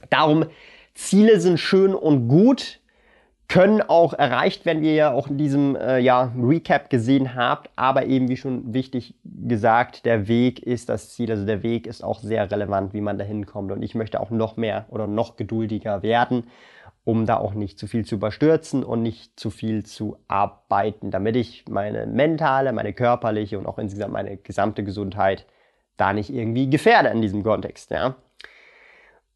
darum, 0.10 0.46
Ziele 0.94 1.40
sind 1.40 1.60
schön 1.60 1.96
und 1.96 2.28
gut, 2.28 2.80
können 3.48 3.82
auch 3.82 4.14
erreicht 4.14 4.66
werden, 4.66 4.82
wie 4.82 4.96
ihr 4.96 5.14
auch 5.14 5.28
in 5.28 5.38
diesem 5.38 5.76
äh, 5.76 6.00
ja, 6.00 6.34
Recap 6.38 6.90
gesehen 6.90 7.34
habt. 7.36 7.70
Aber 7.76 8.06
eben, 8.06 8.28
wie 8.28 8.38
schon 8.38 8.74
wichtig 8.74 9.16
gesagt, 9.24 10.06
der 10.06 10.28
Weg 10.28 10.60
ist 10.60 10.90
das 10.90 11.14
Ziel. 11.14 11.32
Also 11.32 11.46
der 11.46 11.64
Weg 11.64 11.88
ist 11.88 12.04
auch 12.04 12.20
sehr 12.20 12.52
relevant, 12.52 12.94
wie 12.94 13.02
man 13.02 13.18
da 13.18 13.24
hinkommt. 13.24 13.72
Und 13.72 13.82
ich 13.82 13.96
möchte 13.96 14.20
auch 14.20 14.32
noch 14.32 14.58
mehr 14.58 14.86
oder 14.90 15.08
noch 15.08 15.38
geduldiger 15.38 16.04
werden 16.04 16.48
um 17.08 17.26
da 17.26 17.38
auch 17.38 17.54
nicht 17.54 17.80
zu 17.80 17.88
viel 17.88 18.04
zu 18.04 18.16
überstürzen 18.16 18.84
und 18.84 19.02
nicht 19.02 19.40
zu 19.40 19.50
viel 19.50 19.86
zu 19.86 20.18
arbeiten, 20.28 21.10
damit 21.10 21.38
ich 21.38 21.64
meine 21.70 22.06
mentale, 22.06 22.74
meine 22.74 22.92
körperliche 22.92 23.58
und 23.58 23.66
auch 23.66 23.78
insgesamt 23.78 24.12
meine 24.12 24.36
gesamte 24.36 24.84
Gesundheit 24.84 25.46
da 25.96 26.12
nicht 26.12 26.30
irgendwie 26.30 26.70
gefährde 26.70 27.08
in 27.08 27.22
diesem 27.22 27.44
Kontext, 27.44 27.92
ja. 27.92 28.18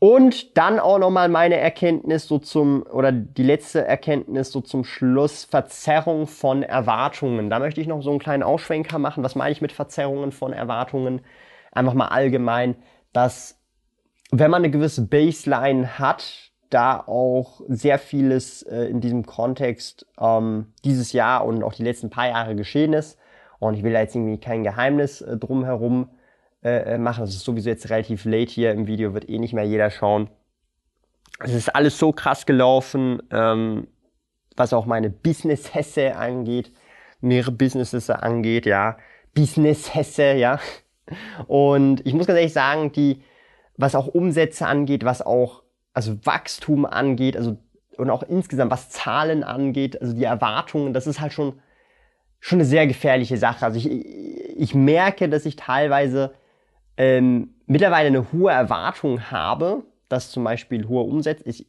Und 0.03 0.57
dann 0.57 0.79
auch 0.79 0.97
nochmal 0.97 1.29
meine 1.29 1.57
Erkenntnis 1.57 2.27
so 2.27 2.39
zum, 2.39 2.81
oder 2.91 3.11
die 3.11 3.43
letzte 3.43 3.85
Erkenntnis 3.85 4.51
so 4.51 4.59
zum 4.59 4.83
Schluss, 4.83 5.43
Verzerrung 5.43 6.25
von 6.25 6.63
Erwartungen. 6.63 7.51
Da 7.51 7.59
möchte 7.59 7.81
ich 7.81 7.87
noch 7.87 8.01
so 8.01 8.09
einen 8.09 8.17
kleinen 8.17 8.41
Ausschwenker 8.41 8.97
machen. 8.97 9.23
Was 9.23 9.35
meine 9.35 9.51
ich 9.51 9.61
mit 9.61 9.71
Verzerrungen 9.71 10.31
von 10.31 10.53
Erwartungen? 10.53 11.21
Einfach 11.71 11.93
mal 11.93 12.07
allgemein, 12.07 12.77
dass 13.13 13.61
wenn 14.31 14.49
man 14.49 14.63
eine 14.63 14.71
gewisse 14.71 15.05
Baseline 15.05 15.99
hat, 15.99 16.51
da 16.71 16.99
auch 17.05 17.61
sehr 17.67 17.99
vieles 17.99 18.63
äh, 18.63 18.85
in 18.85 19.01
diesem 19.01 19.23
Kontext 19.27 20.07
ähm, 20.19 20.73
dieses 20.83 21.13
Jahr 21.13 21.45
und 21.45 21.61
auch 21.61 21.75
die 21.75 21.83
letzten 21.83 22.09
paar 22.09 22.27
Jahre 22.27 22.55
geschehen 22.55 22.93
ist. 22.93 23.19
Und 23.59 23.75
ich 23.75 23.83
will 23.83 23.93
da 23.93 23.99
jetzt 23.99 24.15
irgendwie 24.15 24.39
kein 24.39 24.63
Geheimnis 24.63 25.21
äh, 25.21 25.37
drumherum 25.37 26.09
äh, 26.63 26.93
äh 26.93 26.97
machen. 26.97 27.23
Es 27.23 27.35
ist 27.35 27.43
sowieso 27.43 27.69
jetzt 27.69 27.89
relativ 27.89 28.25
late 28.25 28.51
hier 28.51 28.71
im 28.71 28.87
Video, 28.87 29.13
wird 29.13 29.29
eh 29.29 29.39
nicht 29.39 29.53
mehr 29.53 29.63
jeder 29.63 29.89
schauen. 29.89 30.29
Es 31.39 31.53
ist 31.53 31.69
alles 31.69 31.97
so 31.97 32.11
krass 32.11 32.45
gelaufen, 32.45 33.21
ähm, 33.31 33.87
was 34.55 34.73
auch 34.73 34.85
meine 34.85 35.09
Business-Hesse 35.09 36.15
angeht, 36.15 36.71
mehrere 37.19 37.51
Businesses 37.51 38.09
angeht, 38.09 38.65
ja. 38.65 38.97
Business-Hesse, 39.33 40.33
ja. 40.33 40.59
Und 41.47 42.05
ich 42.05 42.13
muss 42.13 42.27
ganz 42.27 42.37
ehrlich 42.37 42.53
sagen, 42.53 42.91
die, 42.91 43.23
was 43.77 43.95
auch 43.95 44.07
Umsätze 44.07 44.67
angeht, 44.67 45.03
was 45.03 45.21
auch 45.21 45.63
also 45.93 46.17
Wachstum 46.25 46.85
angeht, 46.85 47.35
also 47.35 47.57
und 47.97 48.09
auch 48.09 48.23
insgesamt 48.23 48.71
was 48.71 48.89
Zahlen 48.89 49.43
angeht, 49.43 50.01
also 50.01 50.13
die 50.13 50.23
Erwartungen, 50.23 50.93
das 50.93 51.07
ist 51.07 51.19
halt 51.19 51.33
schon 51.33 51.59
schon 52.39 52.57
eine 52.57 52.65
sehr 52.65 52.87
gefährliche 52.87 53.37
Sache. 53.37 53.65
Also 53.65 53.77
ich, 53.77 53.87
ich 53.87 54.73
merke, 54.73 55.29
dass 55.29 55.45
ich 55.45 55.55
teilweise 55.55 56.33
ähm, 56.97 57.55
mittlerweile 57.65 58.07
eine 58.07 58.31
hohe 58.31 58.51
Erwartung 58.51 59.31
habe, 59.31 59.83
dass 60.09 60.31
zum 60.31 60.43
Beispiel 60.43 60.87
hohe 60.87 61.03
Umsätze, 61.03 61.43
ich, 61.47 61.67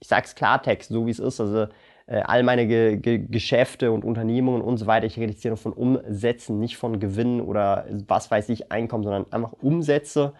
ich 0.00 0.08
sag's 0.08 0.34
Klartext, 0.34 0.90
so 0.90 1.06
wie 1.06 1.10
es 1.10 1.18
ist, 1.18 1.40
also 1.40 1.68
äh, 2.06 2.20
all 2.22 2.42
meine 2.42 2.66
Ge 2.66 2.96
Ge 2.96 3.18
Geschäfte 3.18 3.92
und 3.92 4.04
Unternehmungen 4.04 4.62
und 4.62 4.78
so 4.78 4.86
weiter, 4.86 5.06
ich 5.06 5.16
nur 5.44 5.56
von 5.56 5.72
Umsätzen, 5.72 6.58
nicht 6.58 6.76
von 6.76 6.98
Gewinnen 7.00 7.40
oder 7.40 7.86
was 8.08 8.30
weiß 8.30 8.48
ich, 8.48 8.72
Einkommen, 8.72 9.04
sondern 9.04 9.32
einfach 9.32 9.52
Umsätze 9.52 10.34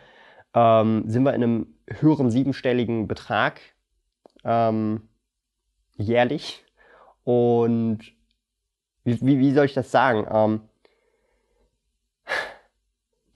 ähm, 0.55 1.05
sind 1.07 1.25
wir 1.25 1.35
in 1.35 1.43
einem 1.43 1.67
höheren 1.87 2.31
siebenstelligen 2.31 3.07
Betrag 3.07 3.61
ähm, 4.45 5.09
jährlich. 5.97 6.65
Und 7.25 8.01
wie, 9.05 9.21
wie, 9.21 9.39
wie, 9.39 9.53
soll 9.53 9.67
ich 9.67 9.75
das 9.75 9.91
sagen? 9.91 10.27
Ähm, 10.31 10.61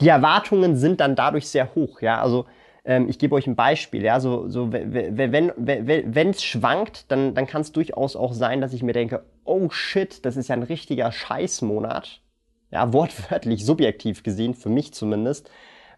die 0.03 0.09
Erwartungen 0.09 0.77
sind 0.77 1.01
dann 1.01 1.17
dadurch 1.17 1.49
sehr 1.49 1.75
hoch. 1.75 2.03
Ja, 2.03 2.21
also 2.21 2.47
ähm, 2.85 3.09
ich 3.09 3.19
gebe 3.19 3.35
euch 3.35 3.47
ein 3.47 3.57
Beispiel. 3.57 4.03
Ja, 4.03 4.21
so, 4.21 4.49
so 4.49 4.73
wenn 4.73 5.53
wenn 5.57 6.31
es 6.31 6.45
schwankt, 6.45 7.11
dann 7.11 7.35
dann 7.35 7.47
kann 7.47 7.63
es 7.63 7.73
durchaus 7.73 8.17
auch 8.17 8.35
sein, 8.35 8.61
dass 8.61 8.73
ich 8.73 8.83
mir 8.83 8.93
denke, 8.93 9.25
oh 9.45 9.71
shit, 9.71 10.25
das 10.27 10.37
ist 10.37 10.49
ja 10.49 10.57
ein 10.57 10.63
richtiger 10.63 11.11
Scheißmonat. 11.13 12.21
Ja, 12.71 12.93
wortwörtlich, 12.93 13.65
subjektiv 13.65 14.23
gesehen, 14.23 14.55
für 14.55 14.71
mich 14.71 14.95
zumindest 14.95 15.51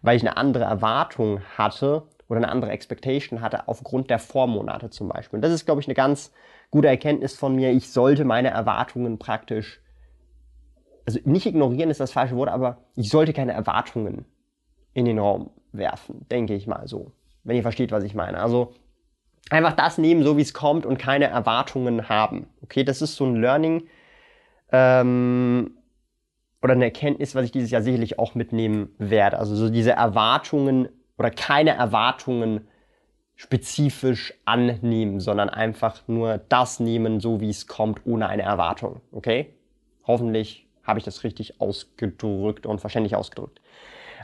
weil 0.05 0.17
ich 0.17 0.23
eine 0.23 0.37
andere 0.37 0.65
Erwartung 0.65 1.41
hatte 1.57 2.03
oder 2.27 2.37
eine 2.37 2.49
andere 2.49 2.71
Expectation 2.71 3.41
hatte 3.41 3.67
aufgrund 3.67 4.09
der 4.09 4.19
Vormonate 4.19 4.89
zum 4.89 5.09
Beispiel. 5.09 5.37
Und 5.37 5.41
das 5.41 5.51
ist, 5.51 5.65
glaube 5.65 5.81
ich, 5.81 5.87
eine 5.87 5.95
ganz 5.95 6.31
gute 6.71 6.87
Erkenntnis 6.87 7.35
von 7.35 7.55
mir. 7.55 7.71
Ich 7.71 7.91
sollte 7.91 8.25
meine 8.25 8.49
Erwartungen 8.49 9.19
praktisch, 9.19 9.81
also 11.05 11.19
nicht 11.23 11.45
ignorieren 11.45 11.89
ist 11.89 11.99
das 11.99 12.11
falsche 12.11 12.35
Wort, 12.35 12.49
aber 12.49 12.77
ich 12.95 13.09
sollte 13.09 13.33
keine 13.33 13.53
Erwartungen 13.53 14.25
in 14.93 15.05
den 15.05 15.19
Raum 15.19 15.51
werfen, 15.71 16.25
denke 16.29 16.53
ich 16.55 16.67
mal 16.67 16.87
so. 16.87 17.11
Wenn 17.43 17.55
ihr 17.55 17.61
versteht, 17.61 17.91
was 17.91 18.03
ich 18.03 18.15
meine. 18.15 18.39
Also 18.39 18.73
einfach 19.49 19.73
das 19.73 19.97
nehmen, 19.97 20.23
so 20.23 20.37
wie 20.37 20.41
es 20.41 20.53
kommt 20.53 20.85
und 20.85 20.97
keine 20.97 21.25
Erwartungen 21.25 22.09
haben. 22.09 22.47
Okay, 22.63 22.83
das 22.83 23.01
ist 23.01 23.15
so 23.15 23.25
ein 23.25 23.35
Learning. 23.35 23.87
Ähm, 24.71 25.77
oder 26.61 26.73
eine 26.73 26.85
Erkenntnis, 26.85 27.35
was 27.35 27.45
ich 27.45 27.51
dieses 27.51 27.69
Jahr 27.69 27.83
sicherlich 27.83 28.17
auch 28.17 28.33
mitnehmen 28.33 28.89
werde. 28.97 29.37
Also 29.37 29.55
so 29.55 29.69
diese 29.69 29.91
Erwartungen 29.91 30.89
oder 31.17 31.29
keine 31.29 31.71
Erwartungen 31.71 32.67
spezifisch 33.35 34.33
annehmen, 34.45 35.19
sondern 35.19 35.49
einfach 35.49 36.07
nur 36.07 36.39
das 36.39 36.79
nehmen, 36.79 37.19
so 37.19 37.41
wie 37.41 37.49
es 37.49 37.67
kommt, 37.67 38.01
ohne 38.05 38.27
eine 38.27 38.43
Erwartung. 38.43 39.01
Okay? 39.11 39.53
Hoffentlich 40.07 40.64
habe 40.85 40.99
ich 40.99 41.05
das 41.05 41.23
richtig 41.23 41.59
ausgedrückt 41.59 42.65
und 42.65 42.79
verständlich 42.79 43.15
ausgedrückt. 43.15 43.59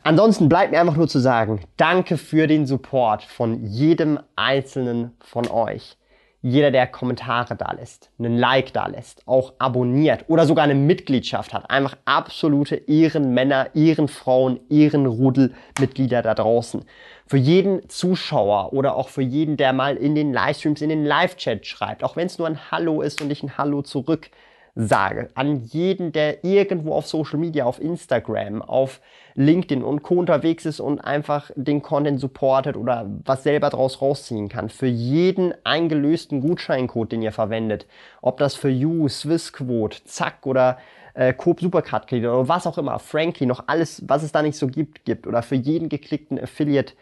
Ansonsten 0.04 0.50
bleibt 0.50 0.72
mir 0.72 0.80
einfach 0.80 0.96
nur 0.96 1.08
zu 1.08 1.20
sagen, 1.20 1.62
danke 1.78 2.18
für 2.18 2.48
den 2.48 2.66
Support 2.66 3.24
von 3.24 3.64
jedem 3.66 4.20
einzelnen 4.36 5.12
von 5.20 5.48
euch 5.48 5.98
jeder, 6.44 6.72
der 6.72 6.88
Kommentare 6.88 7.56
da 7.56 7.72
lässt, 7.72 8.10
einen 8.18 8.36
Like 8.36 8.74
da 8.74 8.88
lässt, 8.88 9.28
auch 9.28 9.54
abonniert 9.60 10.26
oder 10.28 10.48
sogar 10.48 10.64
eine 10.64 10.74
Mitgliedschaft 10.74 11.54
hat. 11.54 11.70
Einfach 11.70 11.98
absolute 12.06 12.76
Ehrenmänner, 12.76 13.70
Ehrenfrauen, 13.76 14.60
Ehrenrudelmitglieder 14.70 16.24
da 16.24 16.34
draußen. 16.34 16.84
Für 17.28 17.38
jeden 17.38 17.88
Zuschauer 17.90 18.74
oder 18.74 18.96
auch 18.96 19.10
für 19.10 19.22
jeden, 19.22 19.56
der 19.56 19.72
mal 19.72 19.96
in 19.96 20.16
den 20.16 20.34
Livestreams, 20.34 20.82
in 20.82 20.90
den 20.90 21.06
Live-Chat 21.06 21.68
schreibt, 21.68 22.04
auch 22.04 22.16
wenn 22.16 22.26
es 22.26 22.40
nur 22.40 22.48
ein 22.48 22.72
Hallo 22.72 23.02
ist 23.02 23.22
und 23.22 23.32
ich 23.32 23.44
ein 23.44 23.58
Hallo 23.58 23.84
zurück 23.84 24.32
sage, 24.76 25.30
an 25.36 25.64
jeden, 25.66 26.12
der 26.12 26.44
irgendwo 26.44 26.94
auf 26.94 27.08
Social 27.08 27.40
Media, 27.40 27.66
auf 27.66 27.82
Instagram, 27.82 28.62
auf 28.62 29.02
LinkedIn 29.36 29.84
und 29.84 30.04
Co. 30.04 30.16
unterwegs 30.16 30.66
ist 30.66 30.80
und 30.80 31.00
einfach 31.00 31.52
den 31.56 31.82
Content 31.82 32.20
supportet 32.20 32.78
oder 32.78 33.10
was 33.26 33.44
selber 33.44 33.70
draus 33.70 34.02
rausziehen 34.02 34.50
kann. 34.50 34.70
Für 34.70 34.88
jeden 34.88 35.54
eingelösten 35.64 36.42
Gutscheincode, 36.42 37.12
den 37.12 37.22
ihr 37.22 37.32
verwendet, 37.32 37.86
ob 38.22 38.38
das 38.38 38.56
für 38.56 38.70
You, 38.70 39.08
Swissquote, 39.08 40.04
Zack 40.06 40.46
oder 40.46 40.78
äh, 41.14 41.34
Coop 41.34 41.60
Supercard 41.60 42.08
Kredit 42.08 42.30
oder 42.30 42.48
was 42.48 42.68
auch 42.68 42.78
immer, 42.78 43.00
Frankly, 43.00 43.46
noch 43.46 43.68
alles, 43.68 44.04
was 44.08 44.24
es 44.24 44.32
da 44.32 44.42
nicht 44.42 44.58
so 44.58 44.68
gibt, 44.68 45.06
gibt 45.06 45.28
oder 45.28 45.42
für 45.42 45.56
jeden 45.56 45.90
geklickten 45.90 46.40
Affiliate 46.40 46.94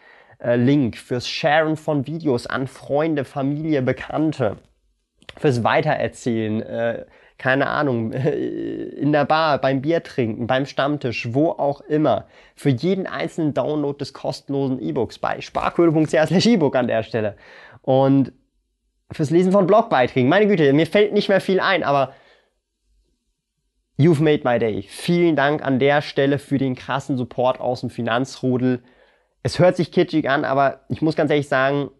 äh, 0.42 0.56
Link, 0.56 0.96
fürs 0.96 1.28
Sharen 1.28 1.76
von 1.76 2.06
Videos 2.06 2.46
an 2.46 2.66
Freunde, 2.66 3.24
Familie, 3.24 3.82
Bekannte, 3.82 4.56
fürs 5.36 5.62
Weitererzählen, 5.62 6.62
äh, 6.62 7.04
keine 7.40 7.68
Ahnung, 7.68 8.12
in 8.12 9.12
der 9.12 9.24
Bar, 9.24 9.58
beim 9.58 9.80
Bier 9.80 10.02
trinken, 10.02 10.46
beim 10.46 10.66
Stammtisch, 10.66 11.32
wo 11.32 11.48
auch 11.50 11.80
immer. 11.80 12.26
Für 12.54 12.68
jeden 12.68 13.06
einzelnen 13.06 13.54
Download 13.54 13.98
des 13.98 14.12
kostenlosen 14.12 14.78
E-Books 14.78 15.18
bei 15.18 15.40
sparkohle.ch 15.40 16.46
E-Book 16.46 16.76
an 16.76 16.86
der 16.86 17.02
Stelle. 17.02 17.36
Und 17.82 18.32
fürs 19.10 19.30
Lesen 19.30 19.52
von 19.52 19.66
Blogbeiträgen. 19.66 20.28
Meine 20.28 20.46
Güte, 20.46 20.72
mir 20.72 20.86
fällt 20.86 21.12
nicht 21.14 21.28
mehr 21.28 21.40
viel 21.40 21.60
ein, 21.60 21.82
aber 21.82 22.12
you've 23.98 24.22
made 24.22 24.42
my 24.44 24.58
day. 24.58 24.82
Vielen 24.82 25.34
Dank 25.34 25.64
an 25.64 25.78
der 25.78 26.02
Stelle 26.02 26.38
für 26.38 26.58
den 26.58 26.76
krassen 26.76 27.16
Support 27.16 27.58
aus 27.58 27.80
dem 27.80 27.90
Finanzrudel. 27.90 28.82
Es 29.42 29.58
hört 29.58 29.76
sich 29.76 29.90
kitschig 29.90 30.28
an, 30.28 30.44
aber 30.44 30.82
ich 30.90 31.00
muss 31.00 31.16
ganz 31.16 31.30
ehrlich 31.30 31.48
sagen, 31.48 31.90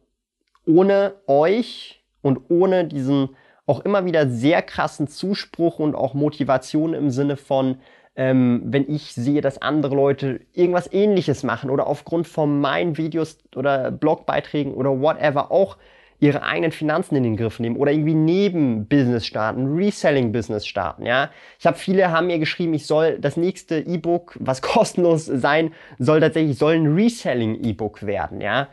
ohne 0.67 1.15
euch 1.27 2.05
und 2.21 2.51
ohne 2.51 2.85
diesen 2.85 3.31
auch 3.71 3.81
immer 3.81 4.05
wieder 4.05 4.29
sehr 4.29 4.63
krassen 4.63 5.07
Zuspruch 5.07 5.79
und 5.79 5.95
auch 5.95 6.13
Motivation 6.13 6.93
im 6.93 7.11
Sinne 7.11 7.37
von, 7.37 7.77
ähm, 8.17 8.63
wenn 8.65 8.93
ich 8.93 9.15
sehe, 9.15 9.41
dass 9.41 9.63
andere 9.63 9.95
Leute 9.95 10.41
irgendwas 10.53 10.93
ähnliches 10.93 11.45
machen 11.45 11.71
oder 11.71 11.87
aufgrund 11.87 12.27
von 12.27 12.61
meinen 12.61 12.97
Videos 12.97 13.39
oder 13.55 13.93
Blogbeiträgen 13.93 14.75
oder 14.75 15.01
whatever 15.01 15.53
auch 15.53 15.77
ihre 16.19 16.43
eigenen 16.43 16.73
Finanzen 16.73 17.15
in 17.15 17.23
den 17.23 17.37
Griff 17.37 17.61
nehmen 17.61 17.77
oder 17.77 17.93
irgendwie 17.93 18.15
neben 18.15 18.87
Business 18.87 19.25
starten, 19.25 19.75
Reselling-Business 19.75 20.67
starten, 20.67 21.07
ja. 21.07 21.31
Ich 21.59 21.67
habe 21.67 21.79
viele 21.79 22.11
haben 22.11 22.27
mir 22.27 22.41
geschrieben, 22.41 22.75
ich 22.75 22.87
soll 22.87 23.19
das 23.21 23.37
nächste 23.37 23.79
E-Book, 23.79 24.37
was 24.41 24.61
kostenlos 24.63 25.27
sein 25.27 25.73
soll, 25.99 26.21
tatsächlich 26.21 26.59
soll 26.59 26.75
ein 26.75 26.93
Reselling-E-Book 26.95 28.05
werden, 28.05 28.41
ja. 28.41 28.67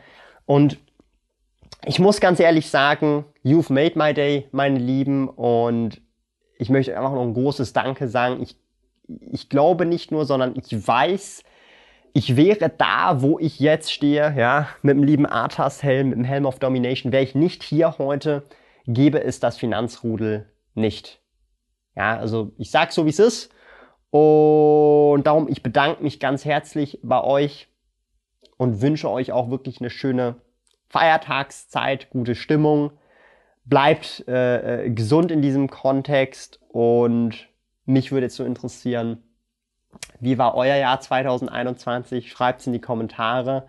Und 0.44 0.78
ich 1.84 1.98
muss 1.98 2.20
ganz 2.20 2.40
ehrlich 2.40 2.70
sagen, 2.70 3.24
you've 3.44 3.72
made 3.72 3.98
my 3.98 4.12
day, 4.12 4.48
meine 4.52 4.78
Lieben. 4.78 5.28
Und 5.28 6.00
ich 6.58 6.70
möchte 6.70 6.96
einfach 6.96 7.12
noch 7.12 7.22
ein 7.22 7.34
großes 7.34 7.72
Danke 7.72 8.08
sagen. 8.08 8.42
Ich, 8.42 8.56
ich 9.30 9.48
glaube 9.48 9.86
nicht 9.86 10.10
nur, 10.10 10.24
sondern 10.24 10.54
ich 10.56 10.86
weiß, 10.86 11.42
ich 12.14 12.36
wäre 12.36 12.68
da, 12.68 13.22
wo 13.22 13.38
ich 13.38 13.60
jetzt 13.60 13.92
stehe, 13.92 14.34
ja, 14.36 14.68
mit 14.82 14.96
dem 14.96 15.04
lieben 15.04 15.26
Arthas-Helm, 15.26 16.08
mit 16.08 16.18
dem 16.18 16.24
Helm 16.24 16.46
of 16.46 16.58
Domination, 16.58 17.12
wäre 17.12 17.22
ich 17.22 17.34
nicht 17.34 17.62
hier 17.62 17.98
heute, 17.98 18.42
gäbe 18.86 19.22
es 19.22 19.40
das 19.40 19.56
Finanzrudel 19.56 20.50
nicht. 20.74 21.20
Ja, 21.94 22.16
also 22.18 22.52
ich 22.58 22.70
sag 22.70 22.92
so, 22.92 23.06
wie 23.06 23.10
es 23.10 23.18
ist. 23.18 23.52
Und 24.10 25.24
darum, 25.24 25.48
ich 25.48 25.62
bedanke 25.62 26.02
mich 26.02 26.18
ganz 26.18 26.44
herzlich 26.44 26.98
bei 27.02 27.22
euch 27.22 27.68
und 28.56 28.80
wünsche 28.80 29.10
euch 29.10 29.32
auch 29.32 29.50
wirklich 29.50 29.80
eine 29.80 29.90
schöne 29.90 30.36
Feiertagszeit, 30.88 32.10
gute 32.10 32.34
Stimmung. 32.34 32.92
bleibt 33.64 34.26
äh, 34.28 34.86
äh, 34.86 34.90
gesund 34.90 35.30
in 35.30 35.42
diesem 35.42 35.68
Kontext 35.68 36.58
und 36.68 37.48
mich 37.84 38.12
würde 38.12 38.26
jetzt 38.26 38.36
so 38.36 38.44
interessieren, 38.44 39.22
wie 40.20 40.38
war 40.38 40.54
euer 40.54 40.76
Jahr 40.76 41.00
2021? 41.00 42.30
Schreibt 42.30 42.60
es 42.60 42.66
in 42.66 42.72
die 42.72 42.80
Kommentare. 42.80 43.68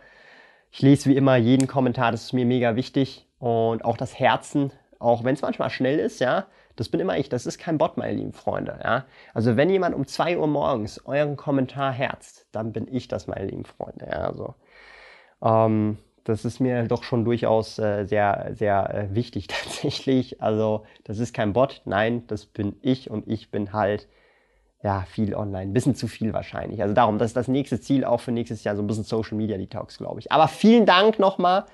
Ich 0.71 0.81
lese 0.81 1.09
wie 1.09 1.15
immer 1.15 1.35
jeden 1.35 1.67
Kommentar, 1.67 2.11
das 2.11 2.23
ist 2.23 2.33
mir 2.33 2.45
mega 2.45 2.75
wichtig. 2.75 3.27
Und 3.39 3.83
auch 3.83 3.97
das 3.97 4.19
Herzen, 4.19 4.71
auch 4.99 5.23
wenn 5.23 5.33
es 5.33 5.41
manchmal 5.41 5.69
schnell 5.69 5.99
ist, 5.99 6.19
ja, 6.19 6.45
das 6.75 6.89
bin 6.89 6.99
immer 6.99 7.17
ich, 7.17 7.29
das 7.29 7.45
ist 7.45 7.57
kein 7.57 7.77
Bot, 7.77 7.97
meine 7.97 8.13
lieben 8.13 8.33
Freunde. 8.33 8.79
Ja? 8.83 9.05
Also 9.33 9.57
wenn 9.57 9.69
jemand 9.69 9.95
um 9.95 10.07
2 10.07 10.37
Uhr 10.37 10.47
morgens 10.47 11.05
euren 11.05 11.35
Kommentar 11.35 11.91
herzt, 11.91 12.47
dann 12.51 12.71
bin 12.71 12.87
ich 12.89 13.07
das, 13.07 13.27
meine 13.27 13.47
lieben 13.47 13.65
Freunde. 13.65 14.07
Ja? 14.09 14.27
Also, 14.27 14.55
ähm, 15.41 15.97
das 16.29 16.45
ist 16.45 16.59
mir 16.59 16.83
doch 16.83 17.03
schon 17.03 17.25
durchaus 17.25 17.79
äh, 17.79 18.05
sehr, 18.05 18.51
sehr 18.53 18.93
äh, 18.93 19.15
wichtig 19.15 19.47
tatsächlich. 19.49 20.41
Also 20.41 20.85
das 21.03 21.19
ist 21.19 21.33
kein 21.33 21.53
Bot, 21.53 21.81
nein, 21.85 22.23
das 22.27 22.45
bin 22.45 22.75
ich 22.81 23.09
und 23.09 23.27
ich 23.27 23.51
bin 23.51 23.73
halt 23.73 24.07
ja 24.81 25.03
viel 25.09 25.35
online, 25.35 25.71
ein 25.71 25.73
bisschen 25.73 25.95
zu 25.95 26.07
viel 26.07 26.31
wahrscheinlich. 26.31 26.81
Also 26.81 26.93
darum, 26.93 27.17
das 27.17 27.31
ist 27.31 27.37
das 27.37 27.47
nächste 27.47 27.81
Ziel 27.81 28.05
auch 28.05 28.21
für 28.21 28.31
nächstes 28.31 28.63
Jahr, 28.63 28.75
so 28.75 28.81
ein 28.81 28.87
bisschen 28.87 29.03
Social 29.03 29.37
Media 29.37 29.57
Detox, 29.57 29.97
glaube 29.97 30.19
ich. 30.19 30.31
Aber 30.31 30.47
vielen 30.47 30.85
Dank 30.85 31.19
nochmal, 31.19 31.65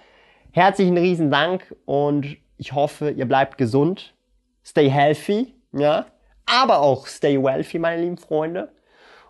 herzlichen 0.51 0.97
riesen 0.97 1.29
Dank 1.29 1.75
und 1.85 2.37
ich 2.57 2.73
hoffe, 2.73 3.11
ihr 3.11 3.27
bleibt 3.27 3.57
gesund, 3.57 4.15
stay 4.63 4.89
healthy, 4.89 5.53
ja, 5.73 6.05
aber 6.45 6.79
auch 6.79 7.05
stay 7.07 7.41
wealthy, 7.41 7.77
meine 7.77 8.01
lieben 8.01 8.17
Freunde. 8.17 8.71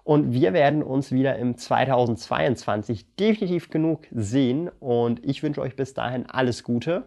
Und 0.05 0.33
wir 0.33 0.53
werden 0.53 0.83
uns 0.83 1.11
wieder 1.11 1.35
im 1.37 1.57
2022 1.57 3.15
definitiv 3.15 3.71
genug 3.71 4.01
sehen. 4.11 4.69
Und 4.79 5.25
ich 5.25 5.41
wünsche 5.41 5.61
euch 5.61 5.75
bis 5.75 5.95
dahin 5.95 6.27
alles 6.27 6.63
Gute. 6.63 7.05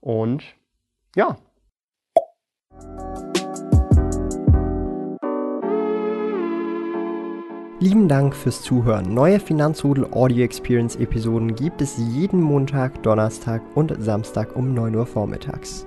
Und 0.00 0.42
ja. 1.14 1.36
Lieben 7.78 8.08
Dank 8.08 8.34
fürs 8.34 8.62
Zuhören. 8.62 9.12
Neue 9.12 9.38
Finanzrudel 9.38 10.06
Audio 10.12 10.44
Experience 10.44 10.96
Episoden 10.96 11.54
gibt 11.54 11.82
es 11.82 11.98
jeden 11.98 12.40
Montag, 12.40 13.02
Donnerstag 13.02 13.60
und 13.74 13.94
Samstag 14.02 14.56
um 14.56 14.72
9 14.72 14.96
Uhr 14.96 15.04
vormittags. 15.04 15.86